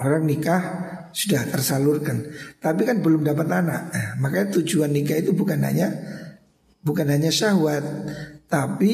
Orang 0.01 0.25
nikah 0.25 0.92
sudah 1.13 1.45
tersalurkan, 1.53 2.25
tapi 2.59 2.89
kan 2.89 3.05
belum 3.05 3.23
dapat 3.23 3.49
anak. 3.53 3.83
Nah, 3.93 4.09
makanya 4.19 4.59
tujuan 4.61 4.91
nikah 4.91 5.21
itu 5.21 5.37
bukan 5.37 5.61
hanya 5.61 5.93
bukan 6.83 7.07
hanya 7.09 7.31
syahwat, 7.31 7.85
tapi 8.51 8.93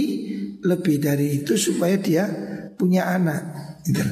lebih 0.61 1.01
dari 1.01 1.43
itu 1.43 1.57
supaya 1.57 1.97
dia 1.97 2.29
punya 2.77 3.09
anak, 3.09 3.43
gitu. 3.87 4.05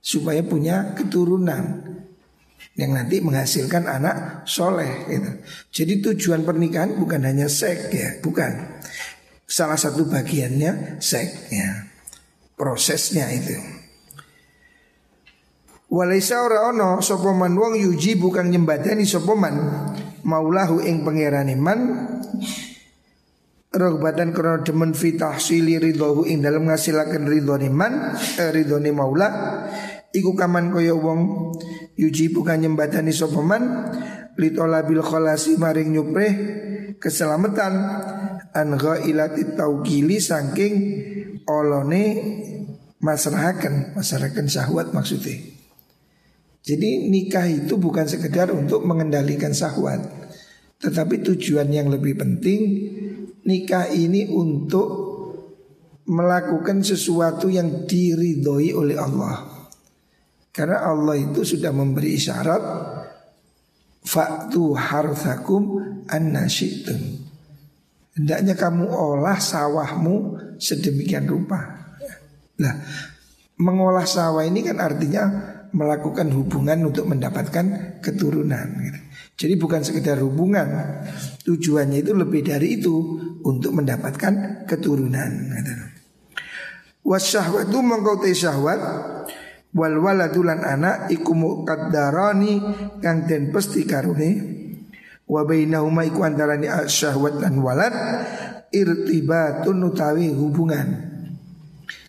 supaya 0.00 0.42
punya 0.42 0.96
keturunan 0.96 1.86
yang 2.76 2.92
nanti 2.92 3.24
menghasilkan 3.24 3.88
anak 3.88 4.44
soleh. 4.44 5.08
Gitu. 5.08 5.30
Jadi 5.72 5.92
tujuan 6.12 6.44
pernikahan 6.44 6.96
bukan 6.96 7.24
hanya 7.24 7.48
seks 7.48 7.92
ya, 7.92 8.20
bukan. 8.20 8.80
Salah 9.46 9.78
satu 9.78 10.10
bagiannya 10.10 10.98
seks 10.98 11.54
ya, 11.54 11.88
prosesnya 12.58 13.30
itu. 13.30 13.75
Walaisa 15.86 16.42
ora 16.42 16.66
ono 16.66 16.98
sapa 16.98 17.30
wong 17.30 17.78
yuji 17.78 18.18
bukan 18.18 18.50
nyembadani 18.50 19.06
sapa 19.06 19.38
man 19.38 19.54
maulahu 20.26 20.82
ing 20.82 21.06
pangerane 21.06 21.54
man. 21.54 21.80
Rogbatan 23.70 24.34
krono 24.34 24.66
demen 24.66 24.98
fi 24.98 25.14
tahsili 25.14 25.78
ridhohu 25.78 26.26
ing 26.26 26.42
dalam 26.42 26.66
ngasilaken 26.66 27.30
ridhone 27.30 27.70
man 27.70 28.18
eh, 28.18 28.50
ridhone 28.50 28.90
maula. 28.90 29.28
Iku 30.10 30.34
kaman 30.34 30.74
kaya 30.74 30.90
wong 30.90 31.54
yuji 31.94 32.34
bukan 32.34 32.66
nyembadani 32.66 33.14
sapa 33.14 33.38
man 33.38 33.86
litolabil 34.34 35.06
kholasi 35.06 35.54
maring 35.54 35.94
nyupreh 35.94 36.32
keselamatan 36.98 37.72
an 38.50 38.68
ghailati 38.74 39.54
taukili 39.54 40.18
saking 40.18 40.74
olone 41.46 42.04
masrahaken 42.98 43.94
masrahaken 43.94 44.50
syahwat 44.50 44.90
maksudnya 44.90 45.55
Jadi 46.66 47.06
nikah 47.06 47.46
itu 47.46 47.78
bukan 47.78 48.10
sekedar 48.10 48.50
untuk 48.50 48.82
mengendalikan 48.82 49.54
syahwat 49.54 50.02
Tetapi 50.82 51.22
tujuan 51.22 51.70
yang 51.70 51.86
lebih 51.86 52.18
penting 52.18 52.60
Nikah 53.46 53.94
ini 53.94 54.26
untuk 54.26 55.06
melakukan 56.06 56.86
sesuatu 56.86 57.50
yang 57.50 57.86
diridhoi 57.86 58.70
oleh 58.74 58.96
Allah. 58.98 59.42
Karena 60.54 60.86
Allah 60.86 61.18
itu 61.18 61.42
sudah 61.42 61.74
memberi 61.74 62.14
isyarat 62.16 62.62
Faktu 64.06 64.70
harthakum 64.78 65.82
anna 66.06 66.46
syi'tum. 66.46 67.26
Hendaknya 68.14 68.54
kamu 68.54 68.86
olah 68.86 69.34
sawahmu 69.34 70.38
sedemikian 70.62 71.26
rupa. 71.26 71.58
Nah 72.62 72.74
mengolah 73.58 74.06
sawah 74.06 74.46
ini 74.46 74.62
kan 74.62 74.78
artinya 74.78 75.55
melakukan 75.76 76.32
hubungan 76.32 76.88
untuk 76.88 77.04
mendapatkan 77.04 78.00
keturunan. 78.00 78.66
Gitu. 78.80 79.00
Jadi 79.36 79.54
bukan 79.60 79.84
sekedar 79.84 80.16
hubungan, 80.24 80.64
tujuannya 81.44 82.00
itu 82.00 82.16
lebih 82.16 82.40
dari 82.48 82.80
itu 82.80 82.96
untuk 83.44 83.76
mendapatkan 83.76 84.64
keturunan. 84.64 85.30
Gitu. 85.52 85.72
Wasyahwatu 87.04 87.78
mengkau 87.84 88.18
syahwat 88.24 88.80
wal 89.76 89.96
waladulan 90.00 90.64
anak 90.64 91.12
iku 91.12 91.36
muqaddarani 91.36 92.64
kang 93.04 93.28
den 93.28 93.52
pesti 93.52 93.84
karune 93.84 94.30
wa 95.28 95.44
bainahuma 95.44 96.02
iku 96.08 96.24
antarane 96.24 96.66
syahwat 96.88 97.38
dan 97.44 97.60
walad 97.60 97.94
irtibatun 98.72 99.84
utawi 99.86 100.32
hubungan 100.32 101.14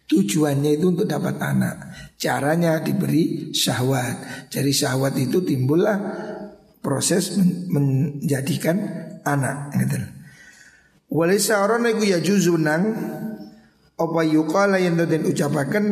Tujuannya 0.07 0.79
itu 0.79 0.87
untuk 0.87 1.03
dapat 1.03 1.35
anak 1.43 2.06
Caranya 2.17 2.81
diberi 2.81 3.53
syahwat 3.53 4.49
Dari 4.49 4.73
syahwat 4.73 5.13
itu 5.21 5.45
timbullah 5.45 5.97
proses 6.81 7.37
men 7.37 7.67
menjadikan 7.67 8.77
anak 9.21 9.75
gitu. 9.75 9.97
Walisa 11.13 11.61
orang 11.61 11.85
itu 11.93 12.09
ya 12.09 12.19
juzunang 12.19 12.83
Apa 13.97 14.21
yukala 14.25 14.81
yang 14.81 14.97
dan 14.97 15.23
ucapakan 15.29 15.85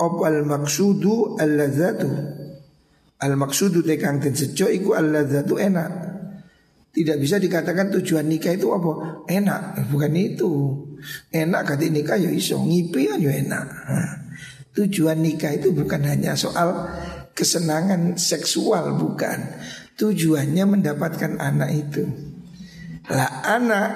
Apa 0.00 0.22
al 0.24 0.48
maksudu 0.48 1.36
al 1.36 1.52
lazatu 1.52 2.10
Al 3.20 3.34
maksudu 3.36 3.84
tekang 3.84 4.24
dan 4.24 4.32
sejo 4.32 4.72
iku 4.72 4.96
al 4.96 5.12
lazatu 5.12 5.60
enak 5.60 6.08
tidak 6.88 7.22
bisa 7.22 7.38
dikatakan 7.38 7.94
tujuan 7.94 8.26
nikah 8.26 8.58
itu 8.58 8.74
apa? 8.74 9.22
Enak, 9.30 9.86
bukan 9.86 10.12
itu. 10.18 10.50
Enak 11.30 11.62
kata 11.62 11.86
nikah 11.86 12.18
ya 12.18 12.26
iso, 12.26 12.58
ngipi 12.58 13.06
ya 13.06 13.14
enak. 13.38 13.66
Nah, 13.70 14.27
tujuan 14.78 15.18
nikah 15.18 15.58
itu 15.58 15.74
bukan 15.74 16.06
hanya 16.06 16.38
soal 16.38 16.86
kesenangan 17.34 18.14
seksual, 18.14 18.94
bukan. 18.94 19.58
Tujuannya 19.98 20.78
mendapatkan 20.78 21.42
anak 21.42 21.70
itu. 21.74 22.06
Lah 23.10 23.42
anak 23.42 23.88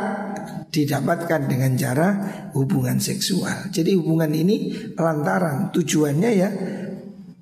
didapatkan 0.75 1.47
dengan 1.47 1.79
cara 1.79 2.09
hubungan 2.57 2.99
seksual. 2.99 3.71
Jadi 3.71 3.95
hubungan 3.95 4.33
ini 4.35 4.73
lantaran 4.99 5.71
tujuannya 5.71 6.31
ya 6.33 6.51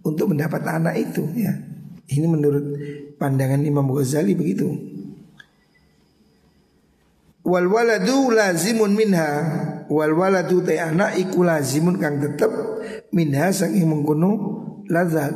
untuk 0.04 0.36
mendapat 0.36 0.60
anak 0.66 0.98
itu 1.00 1.24
ya. 1.38 1.54
Ini 2.10 2.26
menurut 2.26 2.64
pandangan 3.16 3.62
Imam 3.62 3.86
Ghazali 3.86 4.34
begitu. 4.34 4.66
Wal 7.46 7.70
waladu 7.70 8.34
lazimun 8.34 8.92
minha 8.98 9.30
Wal 9.90 10.14
waladu 10.14 10.62
te 10.62 10.78
anak 10.78 11.18
iku 11.18 11.42
lazimun 11.42 11.98
kang 11.98 12.22
tetep 12.22 12.46
Minha 13.10 13.50
saking 13.50 13.90
mengkuno 13.90 14.30
lazat 14.86 15.34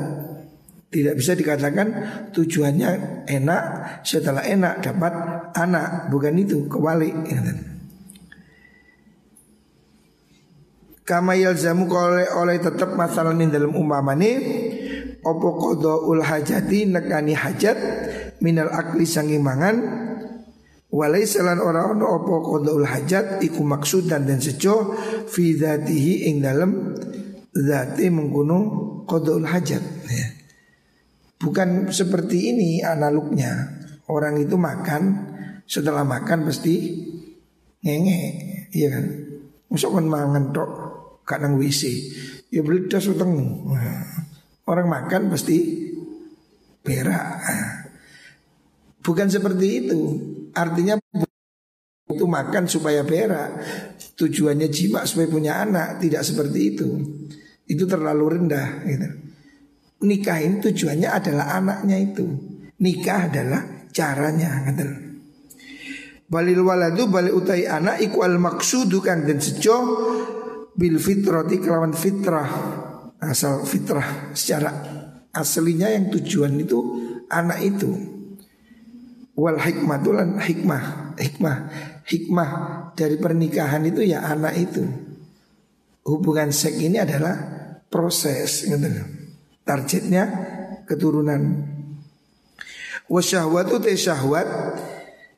Tidak 0.95 1.19
bisa 1.19 1.35
dikatakan 1.35 1.87
tujuannya 2.31 3.27
enak 3.27 3.63
Setelah 4.07 4.47
enak 4.47 4.79
dapat 4.79 5.13
anak. 5.59 6.07
Bukan 6.07 6.39
itu 6.39 6.71
kewalik 6.71 7.11
Kama 11.05 11.35
yalzamu 11.37 11.91
oleh 11.91 12.31
oleh 12.33 12.57
tetap 12.63 12.95
masalah 12.95 13.35
ini 13.35 13.51
dalam 13.51 13.75
umpamane 13.75 14.33
Opo 15.27 15.59
kodo 15.59 16.07
ul 16.07 16.23
hajati 16.23 16.95
nekani 16.95 17.35
hajat 17.35 17.77
Minal 18.39 18.71
akli 18.71 19.03
sangi 19.03 19.43
mangan 19.43 19.77
Walai 20.93 21.25
selan 21.27 21.59
orang 21.59 21.99
ono 21.99 22.07
opo 22.21 22.45
kodaul 22.45 22.87
hajat 22.87 23.43
iku 23.43 23.65
maksudan 23.65 24.29
dan 24.29 24.39
seco 24.39 24.95
fi 25.27 25.57
dzatihi 25.57 26.29
ing 26.31 26.45
dalam 26.45 26.95
zati 27.51 28.13
menggunung 28.13 28.65
kodaul 29.09 29.49
hajat. 29.49 29.83
Ya. 30.07 30.27
Bukan 31.41 31.91
seperti 31.91 32.55
ini 32.55 32.81
analognya. 32.81 33.85
Orang 34.05 34.37
itu 34.37 34.61
makan 34.61 35.33
Setelah 35.65 36.05
makan 36.05 36.45
pasti 36.45 36.77
Ngenge 37.81 38.21
Iya 38.69 38.89
kan? 38.93 39.05
Masa 39.73 39.89
kan 39.89 40.05
mangan 40.05 40.45
tok 40.53 40.71
Kadang 41.25 41.57
WC 41.57 41.83
Ya 42.53 42.61
beli 42.61 42.85
das 42.85 43.09
uteng 43.09 43.33
Orang 44.69 44.93
makan 44.93 45.33
pasti 45.33 45.89
Berak. 46.85 47.41
Bukan 49.01 49.33
seperti 49.33 49.89
itu 49.89 50.01
Artinya 50.55 50.95
itu 52.07 52.25
makan 52.25 52.71
supaya 52.71 53.03
berak. 53.03 53.59
Tujuannya 54.15 54.71
jima 54.71 55.03
supaya 55.03 55.27
punya 55.27 55.53
anak. 55.61 55.99
Tidak 55.99 56.23
seperti 56.23 56.61
itu. 56.75 56.89
Itu 57.67 57.85
terlalu 57.91 58.39
rendah 58.39 58.87
gitu. 58.87 59.09
Nikah 60.05 60.39
ini 60.39 60.57
tujuannya 60.63 61.09
adalah 61.11 61.59
anaknya 61.59 61.97
itu. 61.99 62.27
Nikah 62.79 63.21
adalah 63.31 63.63
caranya 63.91 64.71
gitu. 64.71 64.87
Balil 66.25 66.61
waladu 66.65 67.09
balik 67.11 67.35
utai 67.37 67.69
anak 67.69 68.01
iku 68.01 68.23
al 68.23 68.39
maksudu 68.39 69.03
kan. 69.03 69.27
Dan 69.27 69.43
sejo 69.43 69.77
bil 70.79 71.03
fitrati 71.03 71.59
kelawan 71.59 71.97
fitrah. 71.97 72.51
Asal 73.25 73.65
fitrah 73.65 74.37
secara 74.37 74.71
aslinya 75.35 75.91
yang 75.91 76.13
tujuan 76.13 76.55
itu 76.61 76.79
anak 77.33 77.59
itu 77.65 78.14
Wal 79.35 79.59
hikmah 79.59 79.99
tulan 79.99 80.39
hikmah 80.39 81.15
Hikmah 81.19 81.57
Hikmah 82.07 82.51
dari 82.95 83.17
pernikahan 83.19 83.83
itu 83.87 84.03
ya 84.07 84.23
anak 84.27 84.55
itu. 84.59 84.85
Hubungan 86.05 86.53
seks 86.53 86.79
ini 86.79 87.01
adalah 87.01 87.35
proses 87.89 88.69
gitu. 88.69 88.87
Targetnya 89.65 90.25
keturunan. 90.85 91.41
Wasyahwatu 93.09 93.85
te 93.85 93.93
syahwat 93.97 94.49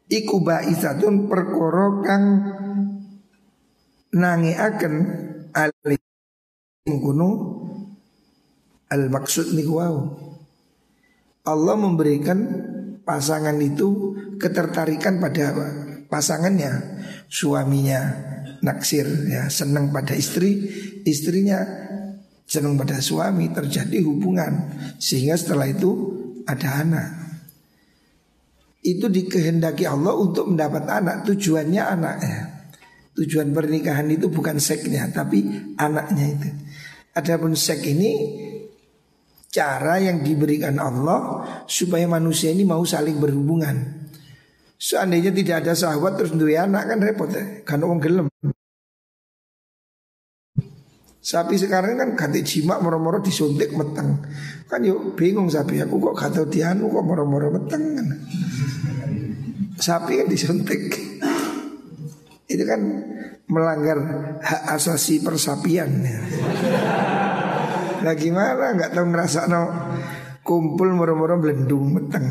Iku 0.07 0.39
ba'isatun 0.39 1.27
perkoro 1.27 1.99
kang 2.07 2.25
Nangi 4.15 4.55
akan 4.55 4.95
alih 5.51 5.99
Mengkuno 6.87 7.31
Al 8.87 9.11
maksud 9.11 9.51
niku 9.59 9.83
Allah 11.47 11.75
memberikan 11.75 12.39
pasangan 13.07 13.55
itu 13.63 14.19
ketertarikan 14.43 15.23
pada 15.23 15.55
pasangannya, 16.11 16.99
suaminya 17.31 18.03
naksir 18.67 19.07
ya 19.31 19.47
senang 19.47 19.95
pada 19.95 20.19
istri, 20.19 20.67
istrinya 21.07 21.63
senang 22.43 22.75
pada 22.75 22.99
suami 22.99 23.55
terjadi 23.55 24.03
hubungan 24.03 24.75
sehingga 24.99 25.39
setelah 25.39 25.71
itu 25.71 25.91
ada 26.51 26.83
anak. 26.83 27.11
Itu 28.83 29.11
dikehendaki 29.11 29.87
Allah 29.87 30.15
untuk 30.15 30.51
mendapat 30.51 30.87
anak, 30.87 31.27
tujuannya 31.27 31.83
anak 31.83 32.17
ya. 32.23 32.41
Tujuan 33.17 33.51
pernikahan 33.51 34.07
itu 34.13 34.29
bukan 34.29 34.61
seksnya 34.61 35.11
tapi 35.11 35.47
anaknya 35.79 36.27
itu. 36.37 36.51
Adapun 37.17 37.57
seks 37.57 37.83
ini 37.83 38.13
cara 39.57 39.97
yang 39.97 40.21
diberikan 40.21 40.77
Allah 40.77 41.41
supaya 41.65 42.05
manusia 42.05 42.53
ini 42.53 42.69
mau 42.69 42.85
saling 42.85 43.17
berhubungan. 43.17 44.05
Seandainya 44.77 45.33
tidak 45.33 45.65
ada 45.65 45.73
sahabat 45.73 46.21
terus 46.21 46.37
dua 46.37 46.69
anak 46.69 46.93
kan 46.93 46.99
repot 47.01 47.33
ya, 47.33 47.65
kan 47.65 47.81
orang 47.81 48.01
gelem. 48.05 48.27
Sapi 51.27 51.59
sekarang 51.59 51.99
kan 51.99 52.09
ganti 52.15 52.45
jimat 52.45 52.79
moro-moro 52.85 53.19
disuntik 53.19 53.73
meteng. 53.75 54.21
Kan 54.69 54.85
yuk 54.85 55.19
bingung 55.19 55.51
sapi 55.51 55.83
aku 55.83 55.99
kok 55.99 56.15
kata 56.23 56.47
dianu 56.47 56.87
kok 56.93 57.03
moro-moro 57.03 57.51
meteng 57.51 57.99
kan. 57.99 58.09
Sapi 59.81 60.23
kan 60.23 60.29
disuntik. 60.31 60.93
Itu 62.47 62.63
kan 62.63 62.79
melanggar 63.51 63.99
hak 64.39 64.63
asasi 64.79 65.19
persapian 65.19 65.91
ya. 66.07 66.21
Lah 68.03 68.15
gimana 68.17 68.75
nggak 68.77 68.93
tahu 68.93 69.07
ngerasa 69.13 69.49
no 69.49 69.63
kumpul 70.47 70.95
murah-murah 70.95 71.37
belendung 71.39 71.91
meteng. 71.91 72.25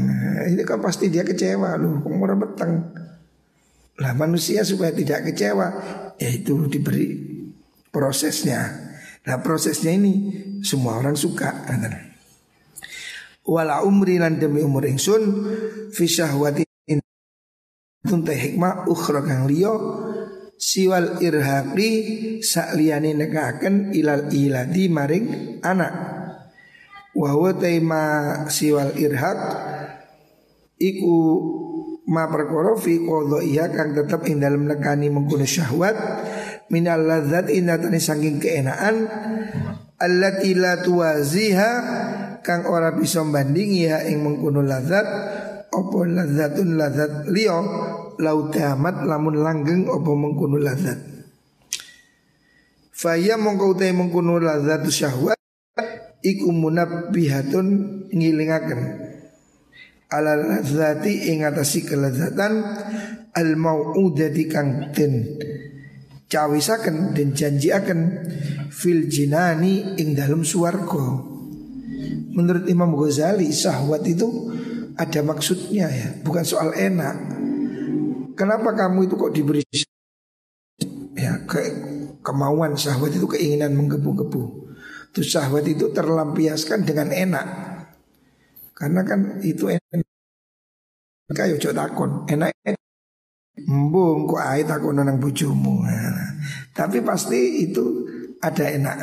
Ini 0.51 0.63
kan 0.63 0.80
pasti 0.80 1.12
dia 1.12 1.28
kecewa 1.28 1.75
loh, 1.75 1.99
murah 2.06 2.38
meteng. 2.38 2.95
Lah 3.99 4.12
manusia 4.15 4.63
supaya 4.67 4.91
tidak 4.91 5.32
kecewa 5.32 5.67
yaitu 6.19 6.67
diberi 6.67 7.15
prosesnya. 7.91 8.91
Nah 9.25 9.38
prosesnya 9.43 9.95
ini 9.95 10.13
semua 10.63 10.99
orang 10.99 11.15
suka. 11.15 11.51
wala 13.45 13.86
umri 13.86 14.17
lan 14.17 14.41
demi 14.41 14.65
umur 14.65 14.89
ingsun 14.89 15.21
fi 15.93 16.10
syahwati 16.10 16.65
tunte 18.06 18.34
hikmah 18.34 18.86
ukhra 18.89 19.21
kang 19.25 19.49
liya 19.49 19.73
siwal 20.55 21.19
irhaqi 21.19 21.91
sakliyane 22.41 23.15
nekaken 23.15 23.95
ilal 23.95 24.27
iladi 24.31 24.85
maring 24.87 25.25
anak. 25.61 25.93
Wa 27.15 27.31
huwa 27.31 27.55
taima 27.55 28.03
siwal 28.51 28.91
irhaq 28.99 29.39
iku 30.79 31.15
ma 32.05 32.29
perkara 32.29 32.77
fi 32.77 33.01
iya 33.49 33.71
kang 33.73 33.97
tetep 33.97 34.29
ing 34.29 34.37
dalem 34.43 34.69
nekani 34.69 35.09
mengkono 35.09 35.47
syahwat 35.47 35.97
minal 36.69 37.01
ladzat 37.01 37.49
inatani 37.49 37.97
saking 37.97 38.37
keenaan 38.37 39.09
allati 39.97 40.53
la 40.53 40.85
tuwaziha 40.85 41.71
kang 42.45 42.69
ora 42.69 42.93
bisa 42.93 43.25
bandingi 43.25 43.89
ha 43.89 44.05
ing 44.05 44.21
mengkono 44.21 44.61
ladzat 44.61 45.07
apa 45.73 45.97
ladzatun 46.05 46.69
ladzat 46.77 47.11
liya 47.33 47.57
lau 48.21 48.51
tamat 48.51 49.04
lamun 49.04 49.39
langgeng 49.39 49.88
apa 49.88 50.12
mengkono 50.12 50.58
ladzat 50.60 51.15
Faya 52.95 53.36
mongko 53.36 53.75
utai 53.75 53.91
mengkono 53.91 54.39
ladzat 54.39 54.88
syahwat 54.88 55.36
iku 56.23 56.47
munabbihatun 56.47 57.67
ngilingaken. 58.08 58.82
Ala 60.08 60.39
ladzati 60.39 61.28
ing 61.28 61.43
atasi 61.43 61.84
kelezatan 61.84 62.63
al 63.36 63.49
mau'udati 63.60 64.47
kang 64.47 64.95
den 64.95 65.28
cawisaken 66.32 67.12
den 67.12 67.36
janjiaken 67.36 67.99
fil 68.71 69.12
jinani 69.12 69.99
ing 69.99 70.15
dalam 70.15 70.47
swarga. 70.47 71.19
Menurut 72.32 72.63
Imam 72.71 72.95
Ghazali 72.95 73.51
syahwat 73.51 74.08
itu 74.08 74.56
ada 74.95 75.19
maksudnya 75.19 75.91
ya, 75.91 76.15
bukan 76.23 76.47
soal 76.47 76.71
enak. 76.71 77.35
Kenapa 78.36 78.76
kamu 78.76 79.08
itu 79.08 79.15
kok 79.15 79.32
diberi 79.32 79.63
ya 81.15 81.39
ke 81.48 81.60
kemauan 82.19 82.76
syahwat 82.76 83.15
itu 83.15 83.28
keinginan 83.32 83.74
menggebu-gebu. 83.80 84.67
Terus 85.15 85.32
syahwat 85.32 85.63
itu 85.63 85.89
terlampiaskan 85.95 86.84
dengan 86.84 87.15
enak. 87.15 87.48
Karena 88.76 89.02
kan 89.08 89.39
itu 89.39 89.71
enak. 89.71 90.04
Kayak 91.32 91.63
cok 91.63 91.74
takon, 91.74 92.12
enak. 92.28 92.52
Mbung 93.65 94.28
kok 94.28 94.43
ae 94.43 94.67
takon 94.67 95.00
nang 95.00 95.15
bojomu. 95.15 95.88
Tapi 96.76 97.00
pasti 97.00 97.63
itu 97.63 98.04
ada 98.43 98.67
enak. 98.67 98.98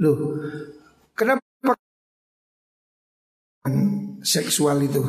Loh, 0.00 0.40
kenapa 1.12 1.76
seksual 4.24 4.80
itu 4.88 5.04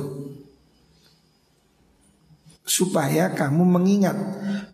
supaya 2.65 3.30
kamu 3.30 3.62
mengingat 3.62 4.17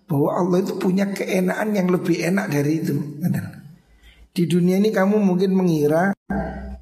bahwa 0.08 0.32
Allah 0.40 0.64
itu 0.64 0.80
punya 0.80 1.12
keenaan 1.12 1.76
yang 1.76 1.92
lebih 1.92 2.24
enak 2.24 2.48
dari 2.48 2.80
itu. 2.80 2.96
Di 4.32 4.48
dunia 4.48 4.80
ini 4.80 4.96
kamu 4.96 5.20
mungkin 5.20 5.52
mengira 5.52 6.16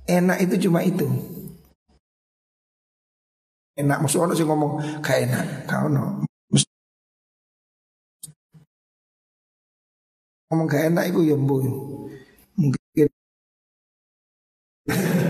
enak 0.06 0.38
itu 0.46 0.70
cuma 0.70 0.86
itu. 0.86 1.10
Enak 3.74 4.06
maksud 4.06 4.22
orang 4.22 4.38
sih 4.38 4.46
ngomong 4.46 5.02
gak 5.02 5.26
enak, 5.26 5.66
kau 5.66 5.90
no. 5.90 6.22
Ngomong 10.50 10.66
gak 10.70 10.94
enak 10.94 11.10
itu 11.10 11.34
ya 11.34 11.38
Mungkin 12.60 13.08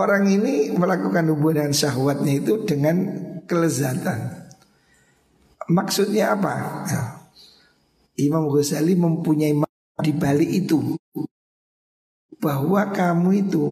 Orang 0.00 0.24
ini 0.32 0.72
melakukan 0.72 1.28
hubungan 1.28 1.70
syahwatnya 1.76 2.40
itu 2.40 2.64
dengan 2.64 3.29
kelezatan. 3.50 4.46
Maksudnya 5.66 6.38
apa? 6.38 6.54
Ya. 6.86 7.02
Imam 8.22 8.46
Ghazali 8.46 8.94
mempunyai 8.94 9.58
di 10.00 10.12
balik 10.14 10.50
itu 10.50 10.94
bahwa 12.40 12.88
kamu 12.94 13.28
itu 13.42 13.66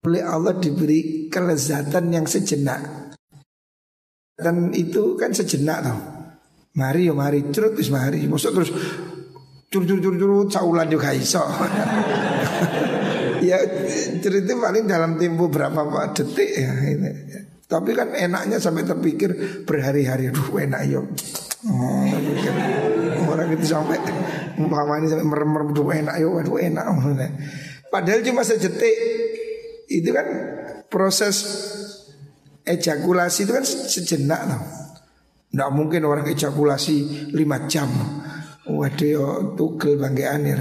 oleh 0.00 0.22
Allah 0.24 0.56
diberi 0.56 1.28
kelezatan 1.28 2.08
yang 2.08 2.24
sejenak. 2.24 3.12
Dan 4.40 4.72
itu 4.72 5.20
kan 5.20 5.36
sejenak 5.36 5.84
tau. 5.84 6.00
Mari 6.80 7.06
ya 7.08 7.14
mari 7.14 7.52
terus 7.52 7.92
mari. 7.92 8.24
Maksud 8.24 8.50
terus 8.56 8.70
cur 9.68 9.84
cur 9.84 10.00
cur 10.00 10.14
cur 10.16 10.32
saulan 10.48 10.88
juga 10.88 11.12
iso. 11.12 11.44
ya 13.44 13.56
cerita 14.20 14.52
paling 14.56 14.84
dalam 14.88 15.20
tempo 15.20 15.52
berapa 15.52 15.84
detik 16.16 16.50
ya 16.56 16.72
ini. 16.88 17.10
Tapi 17.70 17.90
kan 17.94 18.10
enaknya 18.10 18.58
sampai 18.58 18.82
terpikir 18.82 19.30
berhari-hari 19.62 20.34
Aduh 20.34 20.58
enak 20.58 20.80
yo 20.90 21.06
oh, 21.70 22.04
Orang 23.30 23.54
itu 23.54 23.62
sampai 23.70 24.02
Umpamanya 24.58 25.14
sampai 25.14 25.22
merem-merem 25.22 25.70
Aduh 25.70 25.94
enak 25.94 26.16
yo 26.18 26.34
Aduh 26.42 26.58
enak. 26.58 26.84
Padahal 27.94 28.26
cuma 28.26 28.42
sejetik 28.42 28.96
Itu 29.86 30.10
kan 30.10 30.26
proses 30.90 31.46
ejakulasi 32.66 33.46
itu 33.46 33.52
kan 33.54 33.64
sejenak 33.66 34.40
loh. 34.46 34.62
Nggak 35.50 35.70
mungkin 35.74 36.02
orang 36.06 36.26
ejakulasi 36.30 37.30
lima 37.34 37.66
jam. 37.66 37.90
Waduh 38.66 39.06
yo 39.06 39.26
tugel 39.58 39.98
bangkean 39.98 40.46
ya 40.46 40.54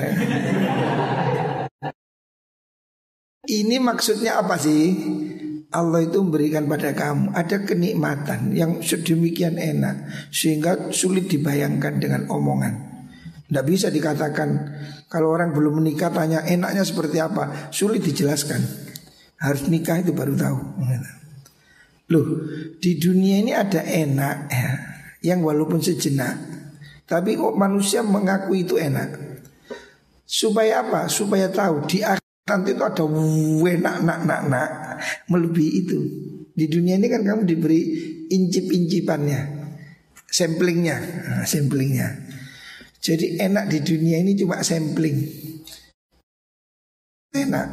ini 3.50 3.82
maksudnya 3.82 4.38
apa 4.38 4.62
sih? 4.62 4.93
Allah 5.69 6.01
itu 6.01 6.17
memberikan 6.25 6.65
pada 6.65 6.97
kamu 6.97 7.29
ada 7.38 7.62
kenikmatan 7.62 8.58
yang 8.58 8.82
sedemikian 8.82 9.62
enak 9.62 10.29
sehingga 10.34 10.89
sulit 10.89 11.29
dibayangkan 11.29 12.01
dengan 12.01 12.25
omongan. 12.25 12.89
Tidak 13.45 13.65
bisa 13.65 13.93
dikatakan 13.93 14.49
kalau 15.10 15.34
orang 15.34 15.53
belum 15.53 15.82
menikah 15.82 16.10
tanya 16.10 16.41
enaknya 16.45 16.82
seperti 16.82 17.21
apa, 17.21 17.69
sulit 17.69 18.01
dijelaskan. 18.01 18.62
Harus 19.41 19.69
nikah 19.69 20.01
itu 20.01 20.13
baru 20.13 20.34
tahu. 20.34 20.58
Loh, 22.10 22.27
di 22.82 22.97
dunia 22.97 23.41
ini 23.41 23.53
ada 23.53 23.86
enak 23.86 24.38
ya, 24.49 24.69
yang 25.21 25.45
walaupun 25.45 25.82
sejenak, 25.82 26.34
tapi 27.05 27.38
kok 27.38 27.53
manusia 27.53 28.01
mengaku 28.01 28.58
itu 28.58 28.77
enak. 28.82 29.17
Supaya 30.25 30.86
apa? 30.86 31.10
Supaya 31.10 31.49
tahu 31.49 31.86
di 31.89 32.01
akhir 32.01 32.18
Nanti 32.49 32.73
itu 32.73 32.81
ada 32.81 33.05
nak 33.77 33.97
nak 34.01 34.19
nak 34.25 34.41
nak 34.49 34.69
melebihi 35.29 35.71
itu. 35.85 35.99
Di 36.57 36.65
dunia 36.65 36.97
ini 36.97 37.07
kan 37.07 37.21
kamu 37.21 37.45
diberi 37.45 37.79
incip-incipannya, 38.27 39.39
samplingnya, 40.25 40.97
nah, 41.29 41.45
samplingnya. 41.45 42.09
Jadi 42.99 43.39
enak 43.39 43.71
di 43.71 43.79
dunia 43.79 44.19
ini 44.19 44.35
cuma 44.35 44.59
sampling. 44.59 45.23
Enak. 47.31 47.67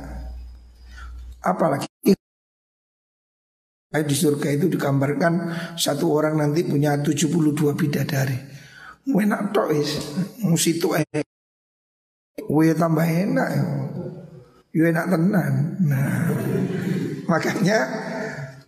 Apalagi 1.42 1.88
di 3.96 4.12
surga 4.12 4.52
itu 4.52 4.68
digambarkan 4.68 5.34
satu 5.80 6.12
orang 6.12 6.36
nanti 6.36 6.68
punya 6.68 7.00
72 7.00 7.72
bidadari. 7.74 8.38
Enak 9.08 9.56
tok 9.56 9.72
is. 9.72 9.90
Musitu 10.44 10.94
eh. 10.94 11.24
tambah 12.76 13.06
enak. 13.08 13.50
Yo 14.76 14.84
enak 14.84 15.08
tenan. 15.08 15.80
Nah, 15.88 16.28
makanya 17.24 17.78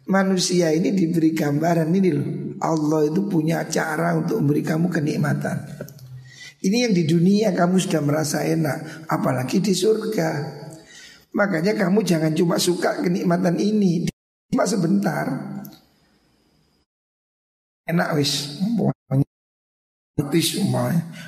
manusia 0.09 0.73
ini 0.73 0.97
diberi 0.97 1.37
gambaran 1.37 1.92
ini 1.92 2.09
loh. 2.16 2.29
Allah 2.64 3.12
itu 3.12 3.29
punya 3.29 3.68
cara 3.68 4.16
untuk 4.16 4.40
memberi 4.40 4.64
kamu 4.64 4.88
kenikmatan. 4.88 5.68
Ini 6.64 6.88
yang 6.88 6.97
di 6.97 7.05
dunia 7.05 7.53
kamu 7.53 7.77
sudah 7.77 8.01
merasa 8.01 8.40
enak, 8.40 9.05
apalagi 9.05 9.61
di 9.61 9.77
surga. 9.77 10.31
Makanya 11.37 11.77
kamu 11.77 12.01
jangan 12.01 12.33
cuma 12.33 12.57
suka 12.57 13.05
kenikmatan 13.05 13.61
ini, 13.61 14.09
cuma 14.49 14.64
sebentar. 14.64 15.29
Enak 17.85 18.16
wis, 18.16 18.59
umpamanya 18.64 19.29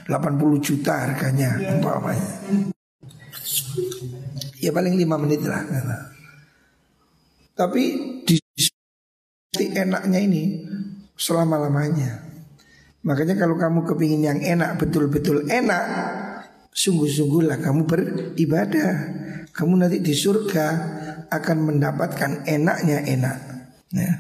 80 0.08 0.58
juta 0.64 0.94
harganya 1.04 1.60
umpamanya. 1.68 2.79
Ya 4.60 4.70
paling 4.70 4.94
lima 4.96 5.16
menit 5.16 5.40
lah. 5.42 5.64
Tapi 7.56 7.82
di 8.24 8.36
enaknya 9.72 10.20
ini 10.20 10.64
selama 11.16 11.60
lamanya. 11.60 12.28
Makanya 13.00 13.36
kalau 13.40 13.56
kamu 13.56 13.88
kepingin 13.88 14.22
yang 14.24 14.40
enak 14.40 14.76
betul-betul 14.76 15.48
enak, 15.48 15.84
sungguh-sungguhlah 16.72 17.60
kamu 17.64 17.88
beribadah. 17.88 18.92
Kamu 19.50 19.80
nanti 19.80 19.98
di 20.04 20.14
surga 20.14 20.66
akan 21.32 21.58
mendapatkan 21.72 22.44
enaknya 22.44 23.04
enak. 23.08 23.38
Ya. 23.96 24.12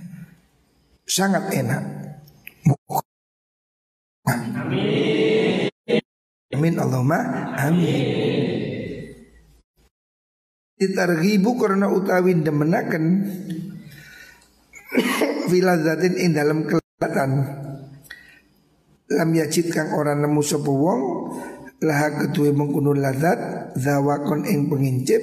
Sangat 1.04 1.52
enak. 1.54 1.82
Amin. 4.26 5.70
Amin 6.50 6.74
Allahumma 6.76 7.18
amin. 7.56 8.69
Ditarghibu 10.80 11.60
karena 11.60 11.92
utawi 11.92 12.40
demenaken 12.40 13.04
Filazatin 15.52 16.16
ing 16.16 16.32
dalam 16.32 16.64
kelihatan 16.64 17.30
Lam 19.12 19.30
yajid 19.36 19.68
kang 19.68 19.92
orang 19.92 20.24
nemu 20.24 20.40
sapa 20.40 20.72
wong 20.72 21.00
Laha 21.84 22.24
kedua 22.24 22.56
mengkuno 22.56 22.96
lazat 22.96 23.72
Zawakon 23.76 24.48
ing 24.48 24.72
pengincip 24.72 25.20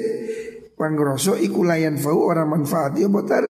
Pangroso 0.77 1.33
iku 1.41 1.65
layan 1.65 1.97
fau 1.97 2.29
orang 2.29 2.53
manfaat 2.53 2.93
ya 3.01 3.09
botar 3.09 3.49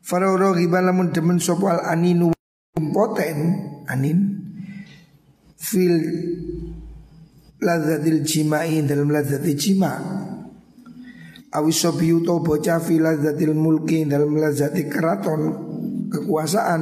Faroro 0.00 0.56
lamun 0.56 1.12
demen 1.12 1.36
sopal 1.38 1.84
aninu 1.84 2.32
impoten 2.74 3.38
anin 3.86 4.42
fil 5.54 6.00
lazzatil 7.60 8.24
jima'i 8.24 8.80
dalam 8.88 9.12
lazzatil 9.12 9.56
jima' 9.56 9.96
awi 11.52 11.72
sobiyu 11.72 12.24
to 12.24 12.40
bocah 12.40 12.80
fil 12.80 13.04
lazzatil 13.04 13.52
mulki 13.52 14.08
dalam 14.08 14.32
lazzatil 14.34 14.88
keraton 14.88 15.40
kekuasaan 16.08 16.80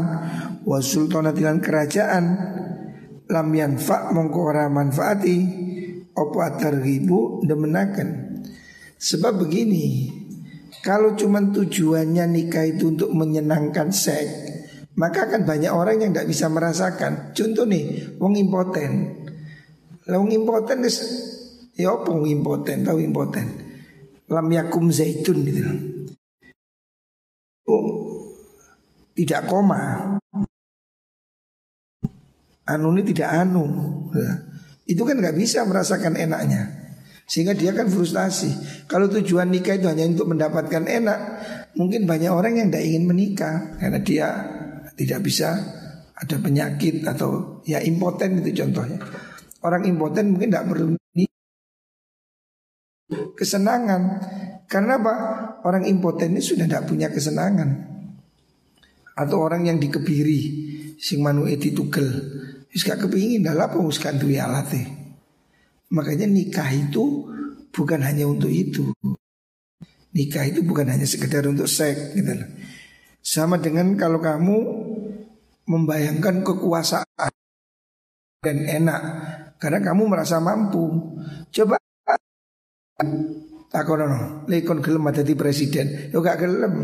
wa 0.62 0.78
sultanatil 0.78 1.58
kerajaan 1.58 2.24
lam 3.28 3.48
yanfa 3.52 4.14
mongko 4.14 4.40
ora 4.40 4.70
manfaati 4.70 5.36
opo 6.14 6.38
atarghibu 6.40 7.44
demenaken 7.44 8.40
sebab 8.96 9.44
begini 9.44 10.14
kalau 10.80 11.18
cuma 11.18 11.42
tujuannya 11.42 12.24
nikah 12.30 12.64
itu 12.64 12.94
untuk 12.94 13.10
menyenangkan 13.10 13.90
seks 13.90 14.48
maka 14.98 15.30
akan 15.30 15.46
banyak 15.46 15.70
orang 15.70 16.02
yang 16.02 16.10
tidak 16.10 16.26
bisa 16.26 16.50
merasakan. 16.50 17.30
Contoh 17.30 17.62
nih, 17.70 18.18
wong 18.18 18.34
impoten. 18.34 19.17
Lah 20.08 20.24
impoten 20.24 20.80
guys, 20.80 20.98
ya 21.76 21.92
apa 21.92 22.08
impoten? 22.24 22.80
Tahu 22.80 22.98
impoten? 23.04 23.46
Lam 24.32 24.48
yakum 24.48 24.88
zaitun 24.88 25.44
gitu. 25.44 25.60
Oh, 27.68 27.84
tidak 29.12 29.44
koma. 29.44 30.16
Anu 32.68 32.92
ini 32.96 33.02
tidak 33.12 33.28
anu. 33.44 33.64
Nah, 34.12 34.36
itu 34.88 35.04
kan 35.04 35.20
nggak 35.20 35.36
bisa 35.36 35.68
merasakan 35.68 36.16
enaknya. 36.16 36.72
Sehingga 37.28 37.52
dia 37.52 37.76
kan 37.76 37.92
frustasi. 37.92 38.48
Kalau 38.88 39.12
tujuan 39.12 39.52
nikah 39.52 39.76
itu 39.76 39.84
hanya 39.84 40.08
untuk 40.08 40.32
mendapatkan 40.32 40.88
enak, 40.88 41.18
mungkin 41.76 42.08
banyak 42.08 42.32
orang 42.32 42.56
yang 42.56 42.72
tidak 42.72 42.84
ingin 42.88 43.04
menikah 43.04 43.76
karena 43.76 44.00
dia 44.00 44.28
tidak 44.96 45.20
bisa 45.20 45.60
ada 46.16 46.36
penyakit 46.40 47.04
atau 47.04 47.60
ya 47.68 47.84
impoten 47.84 48.40
itu 48.40 48.64
contohnya. 48.64 48.96
Orang 49.58 49.82
impoten 49.86 50.34
mungkin 50.34 50.54
tidak 50.54 50.66
perlu 50.70 50.94
kesenangan. 53.34 54.02
Karena 54.68 55.00
apa? 55.00 55.14
Orang 55.64 55.88
impoten 55.88 56.36
ini 56.36 56.42
sudah 56.44 56.68
tidak 56.68 56.86
punya 56.86 57.08
kesenangan. 57.08 57.98
Atau 59.18 59.42
orang 59.42 59.66
yang 59.66 59.82
dikebiri 59.82 60.40
sing 61.00 61.24
manu 61.24 61.48
eti 61.48 61.74
tugel. 61.74 62.06
Wis 62.68 62.84
gak 62.84 63.02
kepingin 63.02 63.42
dah 63.42 63.56
apa 63.56 63.80
wis 63.80 63.98
alate. 64.04 64.82
Makanya 65.88 66.28
nikah 66.28 66.68
itu 66.68 67.26
bukan 67.72 68.04
hanya 68.04 68.28
untuk 68.28 68.52
itu. 68.52 68.92
Nikah 70.12 70.44
itu 70.46 70.60
bukan 70.62 70.92
hanya 70.92 71.08
sekedar 71.08 71.48
untuk 71.48 71.66
seks 71.66 72.12
gitu. 72.12 72.36
Sama 73.24 73.56
dengan 73.58 73.96
kalau 73.96 74.20
kamu 74.20 74.56
membayangkan 75.68 76.44
kekuasaan 76.44 77.32
dan 78.44 78.56
enak 78.64 79.02
karena 79.58 79.78
kamu 79.82 80.02
merasa 80.06 80.38
mampu. 80.38 80.86
Coba 81.50 81.76
takonono, 83.68 84.46
lekon 84.46 84.78
gelem 84.78 85.10
di 85.12 85.34
presiden. 85.34 86.10
Yo 86.14 86.22
gak 86.22 86.40
gelem. 86.40 86.74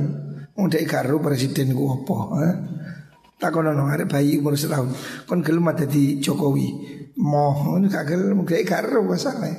Wong 0.54 0.70
dek 0.70 0.86
presiden 1.18 1.74
ku 1.74 1.90
apa? 1.90 2.18
Takonono 3.38 3.90
arek 3.90 4.06
bayi 4.06 4.38
umur 4.38 4.54
setahun. 4.54 4.94
Kon 5.26 5.42
gelem 5.42 5.70
di 5.90 6.18
Jokowi. 6.18 6.68
Moh, 7.18 7.78
gak 7.86 8.10
gelem 8.10 8.42
dek 8.42 8.66
karo 8.66 9.06
masalah. 9.06 9.50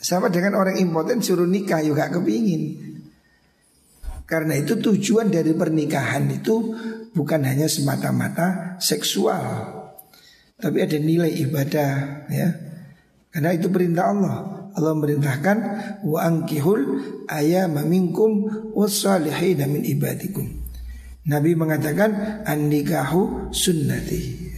Sama 0.00 0.32
dengan 0.32 0.56
orang 0.56 0.80
impoten 0.80 1.20
suruh 1.20 1.44
nikah 1.44 1.84
yo 1.84 1.92
gak 1.92 2.16
kepingin. 2.16 2.88
Karena 4.24 4.54
itu 4.56 4.78
tujuan 4.78 5.26
dari 5.26 5.52
pernikahan 5.52 6.30
itu 6.30 6.72
bukan 7.10 7.42
hanya 7.42 7.66
semata-mata 7.66 8.78
seksual, 8.78 9.42
tapi 10.60 10.84
ada 10.84 10.96
nilai 11.00 11.32
ibadah 11.48 11.92
ya. 12.28 12.48
Karena 13.30 13.50
itu 13.56 13.72
perintah 13.72 14.12
Allah. 14.12 14.36
Allah 14.70 14.94
merintahkan 14.94 15.56
wa 16.06 16.18
ankihul 16.22 16.82
ayama 17.26 17.82
minkum 17.82 18.46
wassalihin 18.76 19.66
min 19.66 19.82
ibadikum. 19.82 20.46
Nabi 21.26 21.58
mengatakan 21.58 22.42
an-nikahu 22.46 23.50
sunnati. 23.50 24.50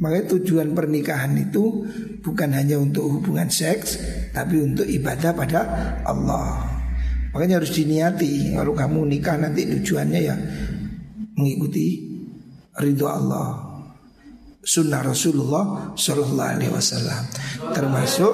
Makanya 0.00 0.32
tujuan 0.36 0.72
pernikahan 0.72 1.36
itu 1.36 1.84
bukan 2.24 2.56
hanya 2.56 2.80
untuk 2.80 3.04
hubungan 3.04 3.52
seks, 3.52 4.00
tapi 4.32 4.56
untuk 4.64 4.88
ibadah 4.88 5.36
pada 5.36 5.60
Allah. 6.08 6.70
Makanya 7.30 7.62
harus 7.62 7.70
diniati 7.74 8.54
Kalau 8.58 8.74
kamu 8.74 9.06
nikah 9.06 9.38
nanti 9.38 9.62
tujuannya 9.70 10.18
ya 10.18 10.34
Mengikuti 11.38 12.10
ridho 12.74 13.06
Allah 13.06 13.69
Sunnah 14.70 15.02
Rasulullah 15.02 15.98
Sallallahu 15.98 16.50
Alaihi 16.54 16.70
Wasallam 16.70 17.26
Termasuk 17.74 18.32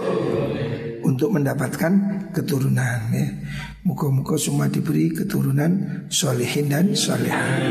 untuk 1.01 1.33
mendapatkan 1.33 1.93
keturunan 2.37 3.09
ya. 3.15 3.29
Muka-muka 3.87 4.37
semua 4.37 4.69
diberi 4.69 5.15
keturunan 5.15 6.05
solehin 6.13 6.69
dan 6.69 6.93
solehan 6.93 7.63